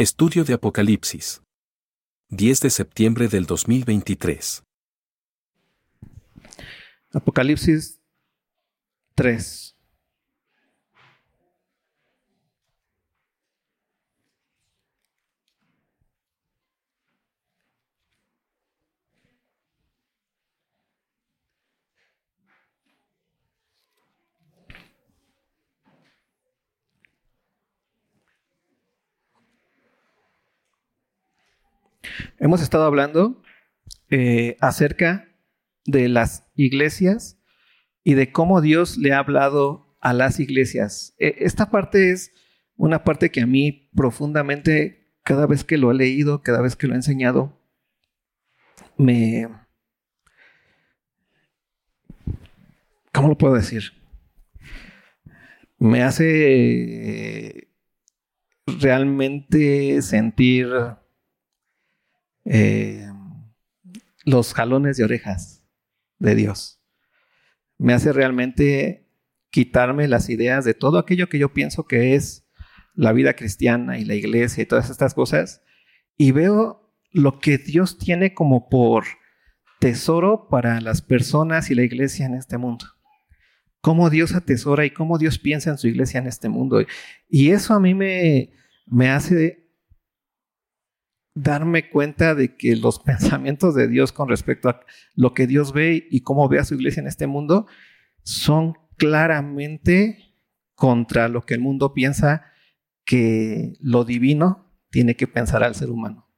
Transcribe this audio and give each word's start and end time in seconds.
Estudio 0.00 0.44
de 0.44 0.54
Apocalipsis. 0.54 1.42
10 2.30 2.60
de 2.60 2.70
septiembre 2.70 3.28
del 3.28 3.44
2023. 3.44 4.64
Apocalipsis 7.12 8.00
3. 9.14 9.76
Hemos 32.42 32.62
estado 32.62 32.84
hablando 32.84 33.42
eh, 34.08 34.56
acerca 34.60 35.28
de 35.84 36.08
las 36.08 36.50
iglesias 36.54 37.38
y 38.02 38.14
de 38.14 38.32
cómo 38.32 38.62
Dios 38.62 38.96
le 38.96 39.12
ha 39.12 39.18
hablado 39.18 39.94
a 40.00 40.14
las 40.14 40.40
iglesias. 40.40 41.14
E, 41.18 41.36
esta 41.40 41.70
parte 41.70 42.12
es 42.12 42.32
una 42.76 43.04
parte 43.04 43.30
que 43.30 43.42
a 43.42 43.46
mí 43.46 43.90
profundamente, 43.94 45.12
cada 45.22 45.46
vez 45.46 45.64
que 45.64 45.76
lo 45.76 45.90
he 45.90 45.94
leído, 45.94 46.42
cada 46.42 46.62
vez 46.62 46.76
que 46.76 46.86
lo 46.86 46.94
he 46.94 46.96
enseñado, 46.96 47.60
me... 48.96 49.46
¿Cómo 53.12 53.28
lo 53.28 53.36
puedo 53.36 53.52
decir? 53.52 53.92
Me 55.78 56.02
hace 56.02 57.68
realmente 58.66 60.00
sentir 60.00 60.70
eh, 62.44 63.06
los 64.24 64.54
jalones 64.54 64.96
de 64.96 65.04
orejas 65.04 65.64
de 66.18 66.34
Dios. 66.34 66.80
Me 67.78 67.92
hace 67.92 68.12
realmente 68.12 69.08
quitarme 69.50 70.08
las 70.08 70.28
ideas 70.28 70.64
de 70.64 70.74
todo 70.74 70.98
aquello 70.98 71.28
que 71.28 71.38
yo 71.38 71.52
pienso 71.52 71.86
que 71.86 72.14
es 72.14 72.46
la 72.94 73.12
vida 73.12 73.34
cristiana 73.34 73.98
y 73.98 74.04
la 74.04 74.14
iglesia 74.14 74.62
y 74.62 74.66
todas 74.66 74.90
estas 74.90 75.14
cosas 75.14 75.62
y 76.16 76.32
veo 76.32 76.92
lo 77.12 77.38
que 77.38 77.58
Dios 77.58 77.98
tiene 77.98 78.34
como 78.34 78.68
por 78.68 79.04
tesoro 79.80 80.48
para 80.48 80.80
las 80.80 81.02
personas 81.02 81.70
y 81.70 81.74
la 81.74 81.82
iglesia 81.82 82.26
en 82.26 82.34
este 82.34 82.58
mundo. 82.58 82.84
Cómo 83.80 84.10
Dios 84.10 84.34
atesora 84.34 84.84
y 84.84 84.90
cómo 84.90 85.16
Dios 85.16 85.38
piensa 85.38 85.70
en 85.70 85.78
su 85.78 85.88
iglesia 85.88 86.20
en 86.20 86.26
este 86.26 86.50
mundo. 86.50 86.84
Y 87.28 87.50
eso 87.50 87.72
a 87.72 87.80
mí 87.80 87.94
me, 87.94 88.50
me 88.86 89.08
hace 89.08 89.69
darme 91.42 91.88
cuenta 91.88 92.34
de 92.34 92.56
que 92.56 92.76
los 92.76 92.98
pensamientos 93.04 93.74
de 93.74 93.88
Dios 93.88 94.12
con 94.12 94.28
respecto 94.28 94.68
a 94.68 94.80
lo 95.14 95.34
que 95.34 95.46
Dios 95.46 95.72
ve 95.72 96.06
y 96.10 96.20
cómo 96.20 96.48
ve 96.48 96.58
a 96.58 96.64
su 96.64 96.74
iglesia 96.74 97.00
en 97.00 97.06
este 97.06 97.26
mundo 97.26 97.66
son 98.22 98.74
claramente 98.96 100.34
contra 100.74 101.28
lo 101.28 101.42
que 101.42 101.54
el 101.54 101.60
mundo 101.60 101.94
piensa 101.94 102.44
que 103.04 103.74
lo 103.80 104.04
divino 104.04 104.72
tiene 104.90 105.16
que 105.16 105.26
pensar 105.26 105.62
al 105.62 105.74
ser 105.74 105.90
humano. 105.90 106.28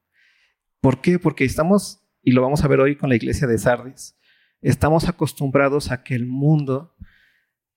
¿Por 0.81 1.01
qué? 1.01 1.19
Porque 1.19 1.45
estamos, 1.45 2.03
y 2.23 2.33
lo 2.33 2.43
vamos 2.43 2.65
a 2.65 2.69
ver 2.69 2.81
hoy 2.81 2.97
con 2.97 3.09
la 3.09 3.17
iglesia 3.17 3.47
de 3.47 3.59
Sardis, 3.59 4.17
estamos 4.61 5.09
acostumbrados 5.09 5.91
a 5.91 6.03
que 6.03 6.15
el 6.15 6.27
mundo, 6.27 6.97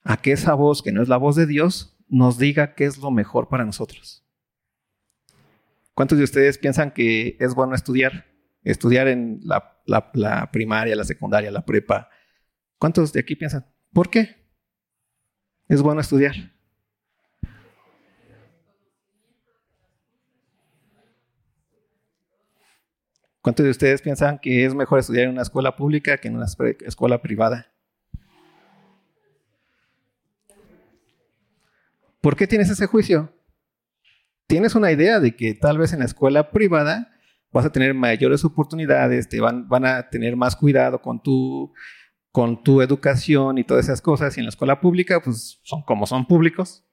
a 0.04 0.18
que 0.18 0.32
esa 0.32 0.54
voz, 0.54 0.82
que 0.82 0.92
no 0.92 1.02
es 1.02 1.10
la 1.10 1.18
voz 1.18 1.36
de 1.36 1.46
Dios, 1.46 1.98
nos 2.08 2.38
diga 2.38 2.74
qué 2.76 2.86
es 2.86 2.98
lo 2.98 3.12
mejor 3.12 3.48
para 3.48 3.66
nosotros. 3.66 4.25
¿Cuántos 5.96 6.18
de 6.18 6.26
ustedes 6.26 6.58
piensan 6.58 6.92
que 6.92 7.38
es 7.40 7.56
bueno 7.56 7.74
estudiar? 7.74 8.26
Estudiar 8.64 9.08
en 9.08 9.40
la, 9.44 10.52
primaria, 10.52 10.94
la 10.94 11.06
secundaria, 11.06 11.50
la 11.52 11.66
prepa. 11.66 12.10
¿Cuántos 12.78 13.14
de 13.14 13.22
aquí 13.22 13.38
piensan? 13.38 13.66
¿Por 13.94 14.10
qué? 14.10 14.46
Es 15.70 15.82
bueno 15.82 16.02
estudiar. 16.02 16.36
¿Cuántos 23.42 23.64
de 23.64 23.70
ustedes 23.70 24.02
piensan 24.02 24.40
que 24.40 24.66
es 24.66 24.76
mejor 24.76 25.00
estudiar 25.00 25.26
en 25.26 25.32
una 25.32 25.44
escuela 25.44 25.78
pública 25.78 26.18
que 26.18 26.28
en 26.28 26.36
una 26.36 26.48
escuela 26.86 27.22
privada? 27.22 27.72
¿Por 32.20 32.36
qué 32.36 32.48
tienes 32.48 32.70
ese 32.70 32.86
juicio? 32.88 33.35
Tienes 34.48 34.76
una 34.76 34.92
idea 34.92 35.20
de 35.20 35.36
que 35.36 35.54
tal 35.54 35.78
vez 35.78 35.94
en 35.94 36.00
la 36.00 36.06
escuela 36.06 36.52
privada 36.52 37.12
vas 37.52 37.66
a 37.66 37.72
tener 37.72 37.94
mayores 37.94 38.44
oportunidades, 38.44 39.30
te 39.30 39.40
van, 39.40 39.68
van 39.68 39.86
a 39.86 40.10
tener 40.10 40.36
más 40.36 40.56
cuidado 40.56 41.02
con 41.02 41.22
tu, 41.22 41.74
con 42.32 42.64
tu 42.64 42.82
educación 42.82 43.58
y 43.58 43.64
todas 43.64 43.86
esas 43.86 44.02
cosas. 44.02 44.36
Y 44.36 44.42
en 44.42 44.46
la 44.46 44.50
escuela 44.50 44.82
pública, 44.82 45.22
pues 45.22 45.60
son 45.64 45.84
como 45.84 46.06
son 46.06 46.28
públicos, 46.28 46.86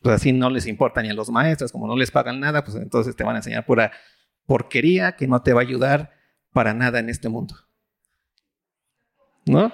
pues 0.00 0.14
así 0.14 0.32
no 0.32 0.48
les 0.48 0.66
importa 0.66 1.02
ni 1.02 1.10
a 1.10 1.14
los 1.14 1.30
maestros, 1.30 1.72
como 1.72 1.86
no 1.86 1.96
les 1.96 2.10
pagan 2.10 2.40
nada, 2.40 2.64
pues 2.64 2.76
entonces 2.76 3.14
te 3.16 3.24
van 3.24 3.34
a 3.34 3.38
enseñar 3.40 3.66
pura 3.66 3.92
porquería 4.46 5.12
que 5.12 5.26
no 5.26 5.42
te 5.42 5.52
va 5.52 5.60
a 5.60 5.64
ayudar 5.64 6.12
para 6.52 6.72
nada 6.72 7.00
en 7.00 7.10
este 7.10 7.28
mundo. 7.28 7.54
¿No? 9.44 9.70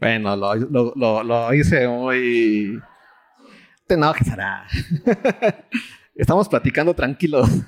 Bueno, 0.00 0.34
lo, 0.34 1.54
hice 1.54 1.86
muy... 1.86 2.80
Te 3.86 3.94
enojes, 3.94 4.26
Sara. 4.26 4.66
Estamos 6.14 6.48
platicando 6.48 6.94
tranquilos. 6.94 7.46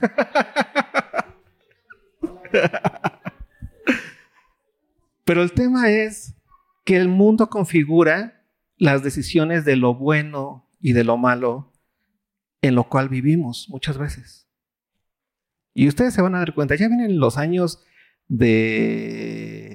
Pero 5.25 5.43
el 5.43 5.53
tema 5.53 5.91
es 5.91 6.35
que 6.85 6.97
el 6.97 7.09
mundo 7.09 7.51
configura 7.51 8.47
las 8.79 9.03
decisiones 9.03 9.67
de 9.67 9.77
lo 9.77 9.95
bueno 9.95 10.69
y 10.81 10.93
de 10.93 11.05
lo 11.05 11.19
malo 11.19 11.73
en 12.63 12.75
lo 12.75 12.85
cual 12.85 13.09
vivimos 13.11 13.69
muchas 13.69 13.99
veces. 13.99 14.49
Y 15.75 15.87
ustedes 15.89 16.15
se 16.15 16.23
van 16.23 16.35
a 16.35 16.39
dar 16.39 16.55
cuenta, 16.55 16.77
ya 16.77 16.89
vienen 16.89 17.21
los 17.21 17.37
años 17.37 17.85
de 18.29 19.72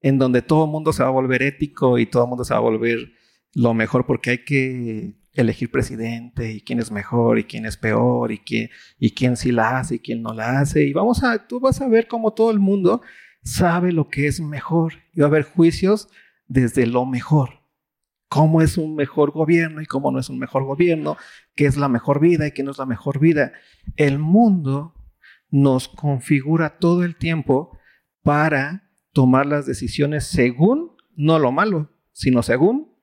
en 0.00 0.18
donde 0.18 0.42
todo 0.42 0.64
el 0.64 0.70
mundo 0.70 0.92
se 0.92 1.02
va 1.02 1.08
a 1.08 1.12
volver 1.12 1.42
ético 1.42 1.98
y 1.98 2.06
todo 2.06 2.24
el 2.24 2.28
mundo 2.28 2.44
se 2.44 2.54
va 2.54 2.58
a 2.58 2.62
volver 2.62 3.12
lo 3.52 3.74
mejor 3.74 4.06
porque 4.06 4.30
hay 4.30 4.44
que 4.44 5.20
elegir 5.32 5.70
presidente 5.70 6.52
y 6.52 6.60
quién 6.60 6.78
es 6.80 6.90
mejor 6.90 7.38
y 7.38 7.44
quién 7.44 7.66
es 7.66 7.76
peor 7.76 8.32
y 8.32 8.38
quién, 8.38 8.70
y 8.98 9.12
quién 9.12 9.36
sí 9.36 9.52
la 9.52 9.78
hace 9.78 9.96
y 9.96 9.98
quién 10.00 10.22
no 10.22 10.34
la 10.34 10.60
hace. 10.60 10.84
Y 10.84 10.92
vamos 10.92 11.22
a, 11.22 11.46
tú 11.46 11.60
vas 11.60 11.80
a 11.80 11.88
ver 11.88 12.08
cómo 12.08 12.32
todo 12.32 12.50
el 12.50 12.58
mundo 12.58 13.02
sabe 13.42 13.92
lo 13.92 14.08
que 14.08 14.26
es 14.26 14.40
mejor 14.40 14.94
y 15.12 15.20
va 15.20 15.26
a 15.26 15.30
haber 15.30 15.44
juicios 15.44 16.08
desde 16.46 16.86
lo 16.86 17.06
mejor. 17.06 17.60
Cómo 18.28 18.62
es 18.62 18.78
un 18.78 18.94
mejor 18.94 19.32
gobierno 19.32 19.80
y 19.80 19.86
cómo 19.86 20.12
no 20.12 20.20
es 20.20 20.28
un 20.28 20.38
mejor 20.38 20.64
gobierno, 20.64 21.16
qué 21.56 21.66
es 21.66 21.76
la 21.76 21.88
mejor 21.88 22.20
vida 22.20 22.46
y 22.46 22.52
qué 22.52 22.62
no 22.62 22.70
es 22.70 22.78
la 22.78 22.86
mejor 22.86 23.18
vida. 23.18 23.52
El 23.96 24.18
mundo 24.18 24.94
nos 25.50 25.88
configura 25.88 26.78
todo 26.78 27.02
el 27.02 27.16
tiempo 27.16 27.76
para 28.22 28.89
tomar 29.12 29.46
las 29.46 29.66
decisiones 29.66 30.24
según, 30.24 30.92
no 31.16 31.38
lo 31.38 31.52
malo, 31.52 31.90
sino 32.12 32.42
según 32.42 32.94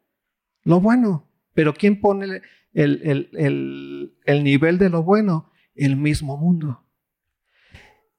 lo 0.64 0.82
bueno. 0.82 1.32
Pero 1.54 1.74
¿quién 1.74 2.00
pone 2.00 2.42
el, 2.74 4.12
el, 4.26 4.44
nivel 4.44 4.78
de 4.78 4.90
lo 4.90 5.04
bueno? 5.04 5.52
El 5.76 5.96
mismo 5.96 6.38
mundo. 6.38 6.86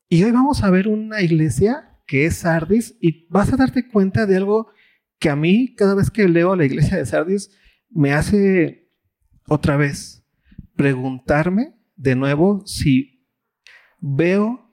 Y 0.09 0.25
hoy 0.25 0.31
vamos 0.31 0.63
a 0.63 0.71
ver 0.71 0.89
una 0.89 1.21
iglesia 1.21 2.01
que 2.07 2.25
es 2.25 2.39
Sardis 2.39 2.97
y 3.01 3.27
vas 3.29 3.53
a 3.53 3.57
darte 3.57 3.87
cuenta 3.87 4.27
de 4.27 4.37
algo 4.37 4.71
que 5.19 5.31
a 5.31 5.37
mí 5.37 5.75
cada 5.75 5.95
vez 5.95 6.11
que 6.11 6.29
leo 6.29 6.57
la 6.57 6.65
iglesia 6.65 6.97
de 6.97 7.07
Sardis 7.07 7.51
me 7.91 8.13
hace 8.13 8.91
otra 9.47 9.77
vez 9.77 10.25
preguntarme 10.77 11.75
de 11.97 12.15
nuevo 12.15 12.65
si 12.67 13.27
veo 14.01 14.73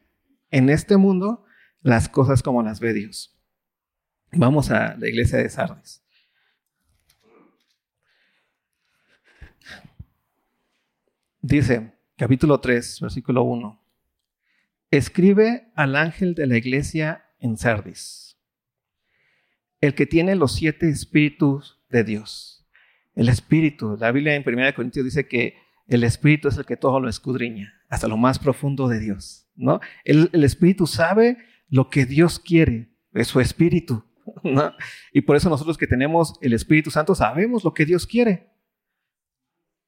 en 0.52 0.70
este 0.70 0.98
mundo 0.98 1.45
las 1.86 2.10
cosas 2.10 2.42
como 2.42 2.64
las 2.64 2.80
ve 2.80 2.94
Dios. 2.94 3.40
Vamos 4.32 4.72
a 4.72 4.98
la 4.98 5.08
iglesia 5.08 5.38
de 5.38 5.48
Sardes. 5.48 6.04
Dice, 11.42 11.94
capítulo 12.18 12.60
3, 12.60 13.02
versículo 13.02 13.44
1. 13.44 13.80
Escribe 14.90 15.72
al 15.76 15.96
ángel 15.96 16.34
de 16.34 16.48
la 16.48 16.58
iglesia 16.58 17.26
en 17.40 17.56
Sardis, 17.56 18.40
el 19.80 19.94
que 19.94 20.08
tiene 20.08 20.34
los 20.34 20.56
siete 20.56 20.90
espíritus 20.90 21.80
de 21.90 22.04
Dios. 22.04 22.68
El 23.14 23.30
espíritu, 23.30 23.96
la 24.00 24.12
Biblia 24.12 24.34
en 24.34 24.44
1 24.44 24.74
Corintios 24.74 25.06
dice 25.06 25.28
que 25.28 25.56
el 25.88 26.04
espíritu 26.04 26.48
es 26.48 26.58
el 26.58 26.66
que 26.66 26.78
todo 26.78 27.00
lo 27.00 27.10
escudriña, 27.10 27.80
hasta 27.90 28.08
lo 28.08 28.18
más 28.18 28.40
profundo 28.40 28.88
de 28.88 29.00
Dios. 29.00 29.48
¿no? 29.56 29.82
El, 30.04 30.32
el 30.34 30.44
espíritu 30.44 30.88
sabe 30.88 31.38
lo 31.68 31.90
que 31.90 32.06
Dios 32.06 32.40
quiere, 32.40 32.96
es 33.14 33.28
su 33.28 33.40
espíritu. 33.40 34.04
Y 35.14 35.22
por 35.22 35.36
eso 35.36 35.50
nosotros 35.50 35.78
que 35.78 35.88
tenemos 35.88 36.34
el 36.42 36.54
Espíritu 36.54 36.92
Santo 36.92 37.16
sabemos 37.16 37.64
lo 37.64 37.74
que 37.74 37.86
Dios 37.86 38.06
quiere. 38.06 38.52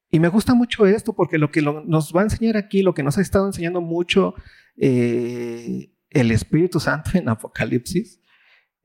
Y 0.10 0.20
me 0.20 0.30
gusta 0.30 0.54
mucho 0.54 0.86
esto 0.86 1.14
porque 1.14 1.38
lo 1.38 1.52
que 1.52 1.62
nos 1.62 2.14
va 2.16 2.22
a 2.22 2.26
enseñar 2.26 2.56
aquí, 2.56 2.82
lo 2.82 2.94
que 2.94 3.04
nos 3.04 3.18
ha 3.18 3.22
estado 3.22 3.46
enseñando 3.46 3.82
mucho 3.82 4.36
eh, 4.78 5.92
el 6.10 6.32
Espíritu 6.32 6.80
Santo 6.80 7.12
en 7.16 7.28
Apocalipsis, 7.30 8.22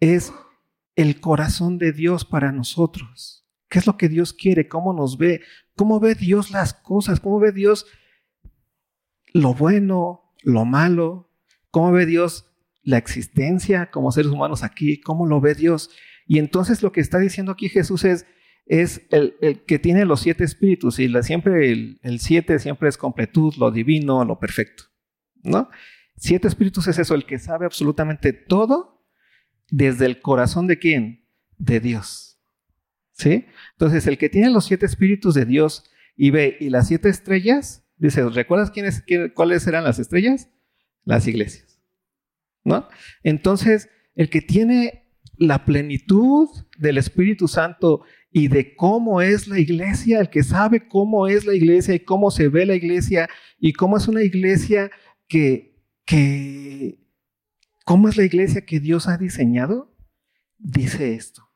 es 0.01 0.33
el 0.97 1.21
corazón 1.21 1.79
de 1.79 1.93
Dios 1.93 2.25
para 2.25 2.51
nosotros. 2.51 3.47
¿Qué 3.69 3.79
es 3.79 3.87
lo 3.87 3.97
que 3.97 4.09
Dios 4.09 4.33
quiere? 4.33 4.69
¿Cómo 4.69 4.93
nos 4.93 5.17
ve? 5.17 5.43
¿Cómo 5.77 6.01
ve 6.01 6.15
Dios 6.15 6.51
las 6.51 6.75
cosas? 6.75 7.21
¿Cómo 7.21 7.39
ve 7.39 7.53
Dios 7.53 7.87
lo 9.33 9.55
bueno, 9.55 10.35
lo 10.43 10.65
malo? 10.65 11.31
¿Cómo 11.71 11.93
ve 11.93 12.05
Dios 12.05 12.52
la 12.83 12.99
existencia 12.99 13.91
como 13.91 14.13
seres 14.13 14.31
humanos 14.31 14.63
aquí? 14.63 15.01
¿Cómo 15.01 15.27
lo 15.27 15.41
ve 15.41 15.55
Dios? 15.55 15.91
Y 16.27 16.39
entonces 16.39 16.83
lo 16.83 16.93
que 16.93 17.01
está 17.01 17.19
diciendo 17.19 17.53
aquí 17.53 17.69
Jesús 17.69 18.05
es, 18.05 18.27
es 18.67 19.03
el, 19.11 19.65
que 19.67 19.79
tiene 19.79 20.05
los 20.05 20.21
siete 20.21 20.45
espíritus 20.45 20.99
y 20.99 21.13
siempre 21.23 21.71
el, 21.71 22.01
el, 22.03 22.21
siete 22.21 22.59
siempre 22.59 22.89
es 22.89 22.97
completud, 22.97 23.55
lo 23.57 23.71
divino, 23.71 24.25
lo 24.25 24.39
perfecto, 24.39 24.85
¿no? 25.43 25.69
Siete 26.17 26.47
espíritus 26.49 26.87
es 26.89 26.99
eso, 26.99 27.15
el 27.15 27.27
que 27.27 27.39
sabe 27.39 27.67
absolutamente 27.67 28.33
todo 28.33 29.05
desde 29.71 30.07
el 30.07 30.21
corazón 30.21 30.67
de 30.67 30.79
quién? 30.79 31.27
De 31.59 31.81
Dios. 31.81 32.39
¿Sí? 33.13 33.47
Entonces, 33.73 34.07
el 34.07 34.19
que 34.19 34.29
tiene 34.29 34.51
los 34.51 34.67
siete 34.67 34.87
espíritus 34.87 35.35
de 35.35 35.45
Dios 35.45 35.85
y 36.17 36.31
ve 36.31 36.57
y 36.61 36.71
las 36.71 36.89
siete 36.89 37.09
estrellas, 37.09 37.85
dice, 37.97 38.29
¿recuerdas 38.29 38.71
quiénes, 38.71 39.03
cuáles 39.35 39.67
eran 39.67 39.85
las 39.85 39.99
estrellas? 39.99 40.51
Las 41.05 41.27
iglesias. 41.27 41.72
¿No? 42.65 42.89
Entonces, 43.23 43.89
el 44.15 44.31
que 44.31 44.41
tiene 44.41 45.03
la 45.37 45.65
plenitud 45.65 46.49
del 46.79 46.99
Espíritu 46.99 47.49
Santo 47.49 48.03
y 48.31 48.49
de 48.49 48.75
cómo 48.77 49.21
es 49.21 49.49
la 49.49 49.59
iglesia, 49.59 50.21
el 50.21 50.31
que 50.31 50.43
sabe 50.43 50.89
cómo 50.89 51.27
es 51.27 51.45
la 51.45 51.55
iglesia 51.55 51.95
y 51.95 52.01
cómo 52.01 52.31
se 52.31 52.49
ve 52.49 52.65
la 52.65 52.75
iglesia 52.75 53.29
y 53.59 53.73
cómo 53.73 53.97
es 53.97 54.09
una 54.09 54.23
iglesia 54.23 54.91
que, 55.29 55.83
que 56.05 56.99
cómo 57.85 58.09
es 58.09 58.17
la 58.17 58.25
iglesia 58.25 58.65
que 58.65 58.81
Dios 58.81 59.09
ha 59.09 59.19
diseñado, 59.19 59.95
dice 60.59 61.15
esto. 61.15 61.49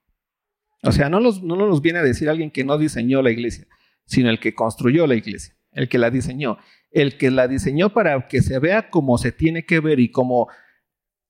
O 0.83 0.93
sea, 0.93 1.09
no 1.09 1.21
nos, 1.21 1.43
no 1.43 1.81
viene 1.81 1.99
a 2.01 2.03
decir 2.03 2.29
alguien 2.29 2.51
que 2.51 2.65
no 2.65 2.79
diseñó 2.79 3.23
la 3.23 3.31
iglesia, 3.31 3.67
sino 4.05 4.31
el 4.31 4.39
que 4.39 4.55
construyó 4.55 5.07
la 5.07 5.15
iglesia, 5.15 5.57
el 5.73 5.89
que 5.89 5.99
la 5.99 6.11
diseñó, 6.11 6.59
el 6.91 7.17
que 7.19 7.31
la 7.31 7.49
diseñó 7.49 7.93
para 7.93 8.29
que 8.29 8.43
se 8.43 8.59
vea 8.59 8.91
como 8.91 9.19
se 9.19 9.33
tiene 9.33 9.65
que 9.65 9.81
ver 9.81 9.99
y 9.99 10.11
como, 10.11 10.49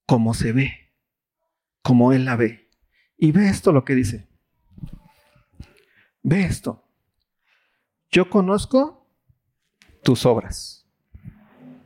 como 0.06 0.34
se 0.34 0.52
ve, 0.52 0.94
como 1.82 2.12
Él 2.12 2.24
la 2.24 2.36
ve. 2.36 2.70
Y 3.18 3.32
ve 3.32 3.48
esto 3.48 3.72
lo 3.72 3.84
que 3.84 3.94
dice. 3.94 4.28
Ve 6.22 6.44
esto. 6.44 6.84
Yo 8.10 8.30
conozco 8.30 9.08
tus 10.02 10.24
obras. 10.24 10.88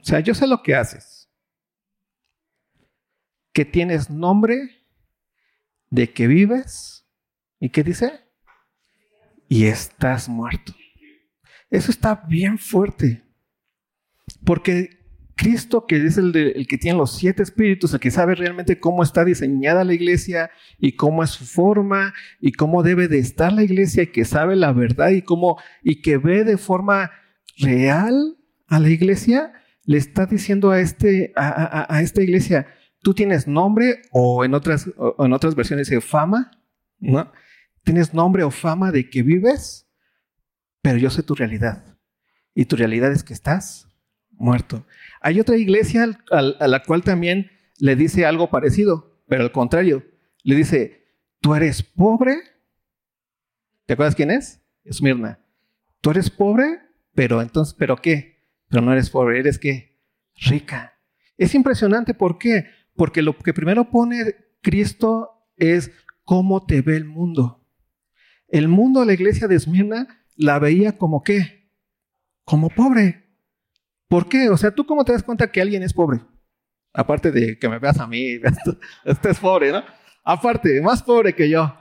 O 0.00 0.04
sea, 0.04 0.20
yo 0.20 0.34
sé 0.34 0.46
lo 0.46 0.62
que 0.62 0.74
haces. 0.74 1.30
Que 3.52 3.64
tienes 3.64 4.10
nombre, 4.10 4.80
de 5.90 6.12
que 6.12 6.26
vives. 6.26 7.06
¿Y 7.58 7.70
qué 7.70 7.82
dice? 7.82 8.20
Y 9.48 9.66
estás 9.66 10.28
muerto. 10.28 10.74
Eso 11.68 11.90
está 11.90 12.14
bien 12.28 12.58
fuerte. 12.58 13.24
Porque 14.44 14.99
Cristo, 15.40 15.86
que 15.86 16.04
es 16.04 16.18
el, 16.18 16.66
que 16.68 16.76
tiene 16.76 16.98
los 16.98 17.16
siete 17.16 17.42
espíritus, 17.42 17.94
el 17.94 18.00
que 18.00 18.10
sabe 18.10 18.34
realmente 18.34 18.78
cómo 18.78 19.02
está 19.02 19.24
diseñada 19.24 19.84
la 19.84 19.94
iglesia 19.94 20.50
y 20.78 20.96
cómo 20.96 21.24
es 21.24 21.30
su 21.30 21.46
forma 21.46 22.12
y 22.42 22.52
cómo 22.52 22.82
debe 22.82 23.08
de 23.08 23.20
estar 23.20 23.50
la 23.50 23.62
iglesia 23.62 24.02
y 24.02 24.08
que 24.08 24.26
sabe 24.26 24.54
la 24.54 24.74
verdad 24.74 25.08
y 25.82 26.02
que 26.02 26.18
ve 26.18 26.44
de 26.44 26.58
forma 26.58 27.10
real 27.56 28.36
a 28.68 28.80
la 28.80 28.90
iglesia, 28.90 29.54
le 29.86 29.96
está 29.96 30.26
diciendo 30.26 30.72
a, 30.72 30.80
este, 30.80 31.32
a, 31.36 32.02
esta 32.02 32.20
iglesia, 32.20 32.66
tú 33.00 33.14
tienes 33.14 33.48
nombre 33.48 34.02
o 34.12 34.44
en 34.44 34.52
otras, 34.52 34.90
o 34.98 35.24
en 35.24 35.32
otras 35.32 35.54
versiones 35.54 35.88
dice 35.88 36.02
fama, 36.02 36.50
¿no? 36.98 37.32
Tienes 37.82 38.12
nombre 38.12 38.42
o 38.44 38.50
fama 38.50 38.92
de 38.92 39.08
que 39.08 39.22
vives, 39.22 39.88
pero 40.82 40.98
yo 40.98 41.08
sé 41.08 41.22
tu 41.22 41.34
realidad. 41.34 41.96
Y 42.54 42.66
tu 42.66 42.76
realidad 42.76 43.10
es 43.10 43.24
que 43.24 43.32
estás 43.32 43.88
muerto. 44.32 44.84
Hay 45.20 45.38
otra 45.38 45.56
iglesia 45.56 46.18
a 46.30 46.68
la 46.68 46.82
cual 46.82 47.02
también 47.02 47.50
le 47.78 47.96
dice 47.96 48.26
algo 48.26 48.50
parecido, 48.50 49.22
pero 49.28 49.42
al 49.42 49.52
contrario, 49.52 50.04
le 50.42 50.56
dice, 50.56 51.06
tú 51.40 51.54
eres 51.54 51.82
pobre. 51.82 52.36
¿Te 53.86 53.94
acuerdas 53.94 54.14
quién 54.14 54.30
es? 54.30 54.62
Esmirna. 54.84 55.38
Tú 56.00 56.10
eres 56.10 56.30
pobre, 56.30 56.80
pero 57.14 57.42
entonces, 57.42 57.74
¿pero 57.78 57.96
qué? 57.96 58.38
Pero 58.68 58.82
no 58.82 58.92
eres 58.92 59.10
pobre, 59.10 59.40
eres 59.40 59.58
qué? 59.58 59.98
Rica. 60.36 60.94
Es 61.36 61.54
impresionante, 61.54 62.14
¿por 62.14 62.38
qué? 62.38 62.66
Porque 62.94 63.22
lo 63.22 63.36
que 63.36 63.52
primero 63.52 63.90
pone 63.90 64.36
Cristo 64.62 65.46
es 65.56 65.90
cómo 66.24 66.64
te 66.64 66.80
ve 66.82 66.96
el 66.96 67.04
mundo. 67.04 67.66
El 68.48 68.68
mundo, 68.68 69.04
la 69.04 69.12
iglesia 69.12 69.48
de 69.48 69.56
Esmirna, 69.56 70.24
la 70.36 70.58
veía 70.58 70.96
como 70.96 71.22
qué? 71.22 71.70
Como 72.44 72.68
pobre. 72.70 73.29
¿Por 74.10 74.28
qué? 74.28 74.50
O 74.50 74.56
sea, 74.56 74.72
¿tú 74.72 74.84
cómo 74.84 75.04
te 75.04 75.12
das 75.12 75.22
cuenta 75.22 75.52
que 75.52 75.60
alguien 75.60 75.84
es 75.84 75.92
pobre? 75.94 76.18
Aparte 76.92 77.30
de 77.30 77.56
que 77.56 77.68
me 77.68 77.78
veas 77.78 78.00
a 78.00 78.08
mí, 78.08 78.40
este 79.04 79.30
es 79.30 79.38
pobre, 79.38 79.70
¿no? 79.70 79.84
Aparte, 80.24 80.80
más 80.80 81.00
pobre 81.00 81.32
que 81.32 81.48
yo. 81.48 81.72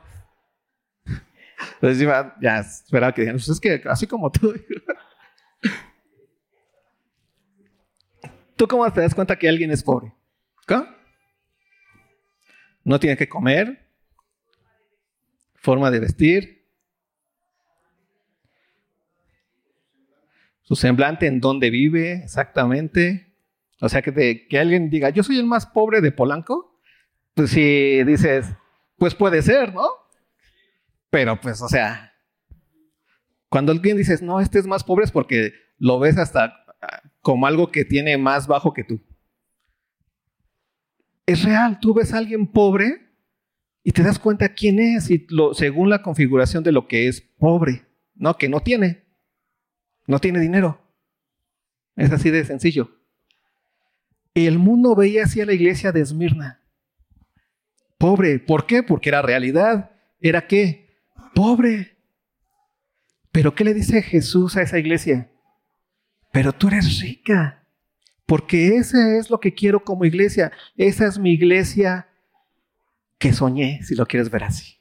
Entonces 1.82 2.08
ya 2.40 2.60
esperaba 2.60 3.12
que 3.16 3.22
digan, 3.22 3.38
pues 3.38 3.50
es 3.50 3.60
que 3.60 3.82
así 3.86 4.06
como 4.06 4.32
tú. 4.32 4.54
¿Tú 8.56 8.68
cómo 8.68 8.94
te 8.94 9.02
das 9.02 9.16
cuenta 9.16 9.36
que 9.36 9.50
alguien 9.50 9.72
es 9.72 9.82
pobre? 9.82 10.14
¿Qué? 10.68 10.84
No 12.84 13.00
tiene 13.00 13.18
que 13.18 13.28
comer, 13.28 13.90
forma 15.56 15.90
de 15.90 16.00
vestir, 16.00 16.59
su 20.70 20.76
semblante, 20.76 21.26
en 21.26 21.40
dónde 21.40 21.72
vive 21.72 22.22
exactamente. 22.24 23.34
O 23.82 23.90
sea, 23.90 24.04
que, 24.04 24.46
que 24.48 24.60
alguien 24.60 24.92
diga, 24.92 25.10
yo 25.10 25.24
soy 25.24 25.40
el 25.40 25.48
más 25.48 25.66
pobre 25.66 26.00
de 26.00 26.12
Polanco, 26.12 26.80
pues 27.34 27.50
si 27.50 28.04
dices, 28.04 28.46
pues 28.96 29.16
puede 29.16 29.42
ser, 29.42 29.74
¿no? 29.74 29.88
Pero 31.10 31.42
pues, 31.42 31.60
o 31.64 31.68
sea, 31.68 32.14
cuando 33.50 33.72
alguien 33.72 33.98
dices, 33.98 34.22
no, 34.22 34.40
este 34.40 34.60
es 34.60 34.68
más 34.68 34.84
pobre 34.84 35.06
es 35.06 35.12
porque 35.12 35.54
lo 35.80 35.98
ves 35.98 36.20
hasta 36.20 36.64
ah, 36.84 37.02
como 37.22 37.48
algo 37.48 37.72
que 37.72 37.84
tiene 37.84 38.20
más 38.20 38.46
bajo 38.46 38.72
que 38.72 38.84
tú. 38.84 39.02
Es 41.26 41.44
real, 41.44 41.80
tú 41.80 41.96
ves 41.96 42.14
a 42.14 42.20
alguien 42.20 42.46
pobre 42.46 43.10
y 43.84 43.92
te 43.92 44.04
das 44.04 44.20
cuenta 44.20 44.54
quién 44.54 44.78
es 44.78 45.10
y 45.10 45.26
lo, 45.30 45.56
según 45.56 45.90
la 45.90 46.04
configuración 46.04 46.64
de 46.64 46.74
lo 46.74 46.88
que 46.88 47.08
es 47.08 47.22
pobre, 47.22 47.88
¿no? 48.14 48.38
Que 48.38 48.50
no 48.50 48.60
tiene. 48.60 49.09
No 50.10 50.18
tiene 50.18 50.40
dinero. 50.40 50.82
Es 51.96 52.12
así 52.12 52.32
de 52.32 52.44
sencillo. 52.44 52.90
El 54.34 54.58
mundo 54.58 54.96
veía 54.96 55.26
así 55.26 55.40
a 55.40 55.46
la 55.46 55.54
iglesia 55.54 55.92
de 55.92 56.02
Esmirna. 56.02 56.64
Pobre. 58.00 58.40
¿Por 58.40 58.66
qué? 58.66 58.82
Porque 58.82 59.10
era 59.10 59.22
realidad. 59.22 59.92
¿Era 60.20 60.48
qué? 60.48 60.90
Pobre. 61.36 61.96
Pero 63.32 63.54
¿qué 63.54 63.64
le 63.64 63.76
dice 63.76 64.02
Jesús 64.02 64.58
a 64.58 64.64
esa 64.64 64.80
iglesia? 64.80 65.30
Pero 66.32 66.54
tú 66.54 66.70
eres 66.70 67.02
rica. 67.02 67.68
Porque 68.26 68.78
ese 68.78 69.20
es 69.20 69.30
lo 69.30 69.40
que 69.40 69.54
quiero 69.54 69.84
como 69.84 70.06
iglesia. 70.06 70.52
Esa 70.76 71.06
es 71.06 71.20
mi 71.20 71.34
iglesia 71.34 72.10
que 73.20 73.32
soñé, 73.32 73.84
si 73.84 73.94
lo 73.94 74.08
quieres 74.08 74.32
ver 74.32 74.46
así. 74.46 74.80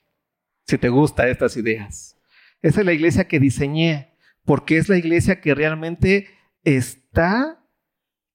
Si 0.67 0.79
te 0.79 0.89
gustan 0.89 1.29
estas 1.29 1.55
ideas. 1.59 2.17
Esa 2.63 2.81
es 2.81 2.87
la 2.87 2.95
iglesia 2.95 3.29
que 3.29 3.39
diseñé 3.39 4.08
porque 4.49 4.79
es 4.79 4.89
la 4.89 4.97
iglesia 4.97 5.43
que 5.43 5.55
realmente 5.55 6.27
está 6.65 7.63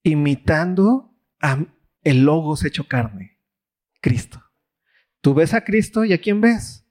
imitando 0.04 1.12
a 1.42 1.66
el 2.04 2.24
logos 2.24 2.64
hecho 2.66 2.88
carne, 2.88 3.40
Cristo. 4.00 4.40
Tú 5.22 5.34
ves 5.34 5.56
a 5.56 5.64
Cristo 5.64 6.06
y 6.06 6.14
a 6.14 6.22
quién 6.22 6.40
ves? 6.40 6.86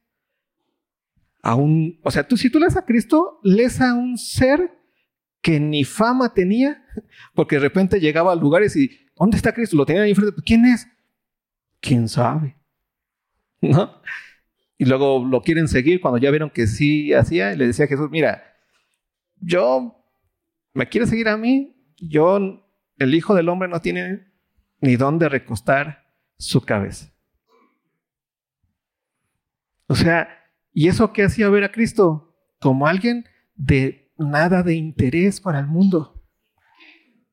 A 1.41 1.55
un, 1.55 2.01
o 2.03 2.11
sea, 2.11 2.27
tú 2.27 2.37
si 2.37 2.51
tú 2.51 2.59
lees 2.59 2.77
a 2.77 2.85
Cristo, 2.85 3.39
lees 3.45 3.81
a 3.81 3.95
un 3.95 4.19
ser 4.19 4.77
que 5.41 5.61
ni 5.61 5.85
fama 5.85 6.35
tenía, 6.35 6.85
porque 7.33 7.55
de 7.55 7.63
repente 7.63 8.01
llegaba 8.01 8.33
a 8.33 8.35
lugares 8.35 8.75
y 8.75 8.91
¿dónde 9.17 9.37
está 9.37 9.55
Cristo? 9.55 9.77
Lo 9.77 9.87
tenían 9.87 10.03
ahí 10.03 10.11
enfrente, 10.11 10.43
¿quién 10.45 10.65
es? 10.65 10.89
¿Quién 11.79 12.09
sabe? 12.09 12.57
¿No? 13.61 14.03
Y 14.79 14.85
luego 14.85 15.25
lo 15.25 15.43
quieren 15.43 15.69
seguir 15.69 16.01
cuando 16.01 16.19
ya 16.19 16.31
vieron 16.31 16.51
que 16.51 16.67
sí 16.67 17.13
hacía, 17.13 17.53
y 17.53 17.57
le 17.57 17.69
decía 17.69 17.85
a 17.85 17.89
Jesús, 17.89 18.11
mira, 18.11 18.49
yo, 19.43 20.07
¿me 20.73 20.89
quiere 20.89 21.07
seguir 21.07 21.29
a 21.29 21.37
mí? 21.37 21.77
Yo, 21.99 22.39
el 22.99 23.15
Hijo 23.15 23.35
del 23.35 23.49
Hombre 23.49 23.69
no 23.69 23.81
tiene 23.81 24.27
ni 24.81 24.97
dónde 24.97 25.29
recostar 25.29 26.05
su 26.39 26.61
cabeza. 26.63 27.13
O 29.87 29.95
sea, 29.95 30.29
¿y 30.73 30.89
eso 30.89 31.13
qué 31.13 31.25
hacía 31.25 31.51
ver 31.51 31.65
a 31.65 31.73
Cristo? 31.73 32.35
Como 32.61 32.87
alguien 32.87 33.27
de 33.55 34.13
nada 34.17 34.63
de 34.63 34.75
interés 34.75 35.41
para 35.41 35.59
el 35.59 35.67
mundo. 35.67 36.25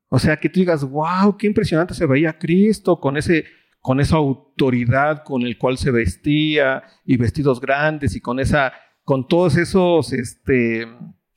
O 0.10 0.20
sea, 0.20 0.38
que 0.38 0.50
tú 0.50 0.60
digas, 0.60 0.84
wow, 0.84 1.38
qué 1.38 1.48
impresionante 1.48 1.94
se 1.94 2.06
veía 2.06 2.38
Cristo 2.38 3.00
con 3.00 3.18
ese 3.18 3.46
con 3.82 4.02
esa 4.02 4.18
autoridad 4.18 5.24
con 5.24 5.44
el 5.44 5.58
cual 5.58 5.78
se 5.78 5.90
vestía 5.92 6.84
y 7.06 7.16
vestidos 7.16 7.62
grandes 7.62 8.14
y 8.14 8.20
con 8.20 8.42
esa 8.42 8.74
con 9.06 9.26
todos 9.26 9.56
esos 9.56 10.12
este, 10.12 10.86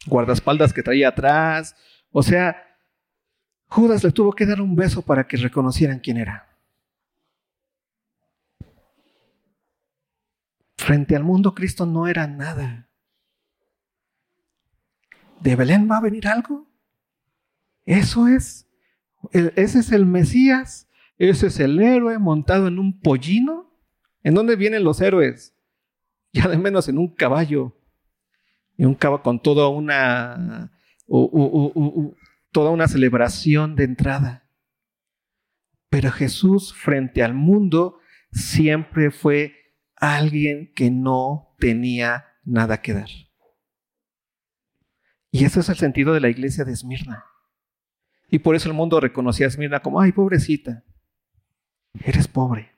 guardaespaldas 0.06 0.72
que 0.72 0.82
traía 0.82 1.08
atrás. 1.08 1.76
O 2.10 2.22
sea, 2.22 2.56
Judas 3.66 4.04
le 4.04 4.12
tuvo 4.12 4.32
que 4.32 4.46
dar 4.46 4.60
un 4.60 4.76
beso 4.76 5.02
para 5.02 5.26
que 5.26 5.36
reconocieran 5.36 6.00
quién 6.00 6.18
era. 6.18 6.48
Frente 10.76 11.14
al 11.14 11.24
mundo, 11.24 11.54
Cristo 11.54 11.86
no 11.86 12.08
era 12.08 12.26
nada. 12.26 12.88
¿De 15.40 15.56
Belén 15.56 15.88
va 15.90 15.98
a 15.98 16.02
venir 16.02 16.26
algo? 16.28 16.66
Eso 17.84 18.28
es. 18.28 18.68
Ese 19.32 19.78
es 19.78 19.92
el 19.92 20.06
Mesías. 20.06 20.88
Ese 21.18 21.46
es 21.46 21.60
el 21.60 21.80
héroe 21.80 22.18
montado 22.18 22.68
en 22.68 22.78
un 22.78 23.00
pollino. 23.00 23.72
¿En 24.22 24.34
dónde 24.34 24.56
vienen 24.56 24.84
los 24.84 25.00
héroes? 25.00 25.54
Ya 26.32 26.48
de 26.48 26.58
menos 26.58 26.88
en 26.88 26.98
un 26.98 27.14
caballo. 27.14 27.76
Y 28.82 28.84
un 28.84 28.96
caballo 28.96 29.22
con 29.22 29.40
toda 29.40 29.68
una, 29.68 30.72
toda 32.50 32.70
una 32.70 32.88
celebración 32.88 33.76
de 33.76 33.84
entrada. 33.84 34.50
Pero 35.88 36.10
Jesús 36.10 36.74
frente 36.74 37.22
al 37.22 37.32
mundo 37.32 38.00
siempre 38.32 39.12
fue 39.12 39.54
alguien 39.94 40.72
que 40.74 40.90
no 40.90 41.54
tenía 41.60 42.24
nada 42.44 42.82
que 42.82 42.94
dar. 42.94 43.08
Y 45.30 45.44
ese 45.44 45.60
es 45.60 45.68
el 45.68 45.76
sentido 45.76 46.12
de 46.12 46.18
la 46.18 46.30
iglesia 46.30 46.64
de 46.64 46.72
Esmirna. 46.72 47.24
Y 48.32 48.40
por 48.40 48.56
eso 48.56 48.68
el 48.68 48.74
mundo 48.74 48.98
reconocía 48.98 49.46
a 49.46 49.50
Esmirna 49.50 49.78
como, 49.78 50.00
ay, 50.00 50.10
pobrecita, 50.10 50.82
eres 52.04 52.26
pobre. 52.26 52.72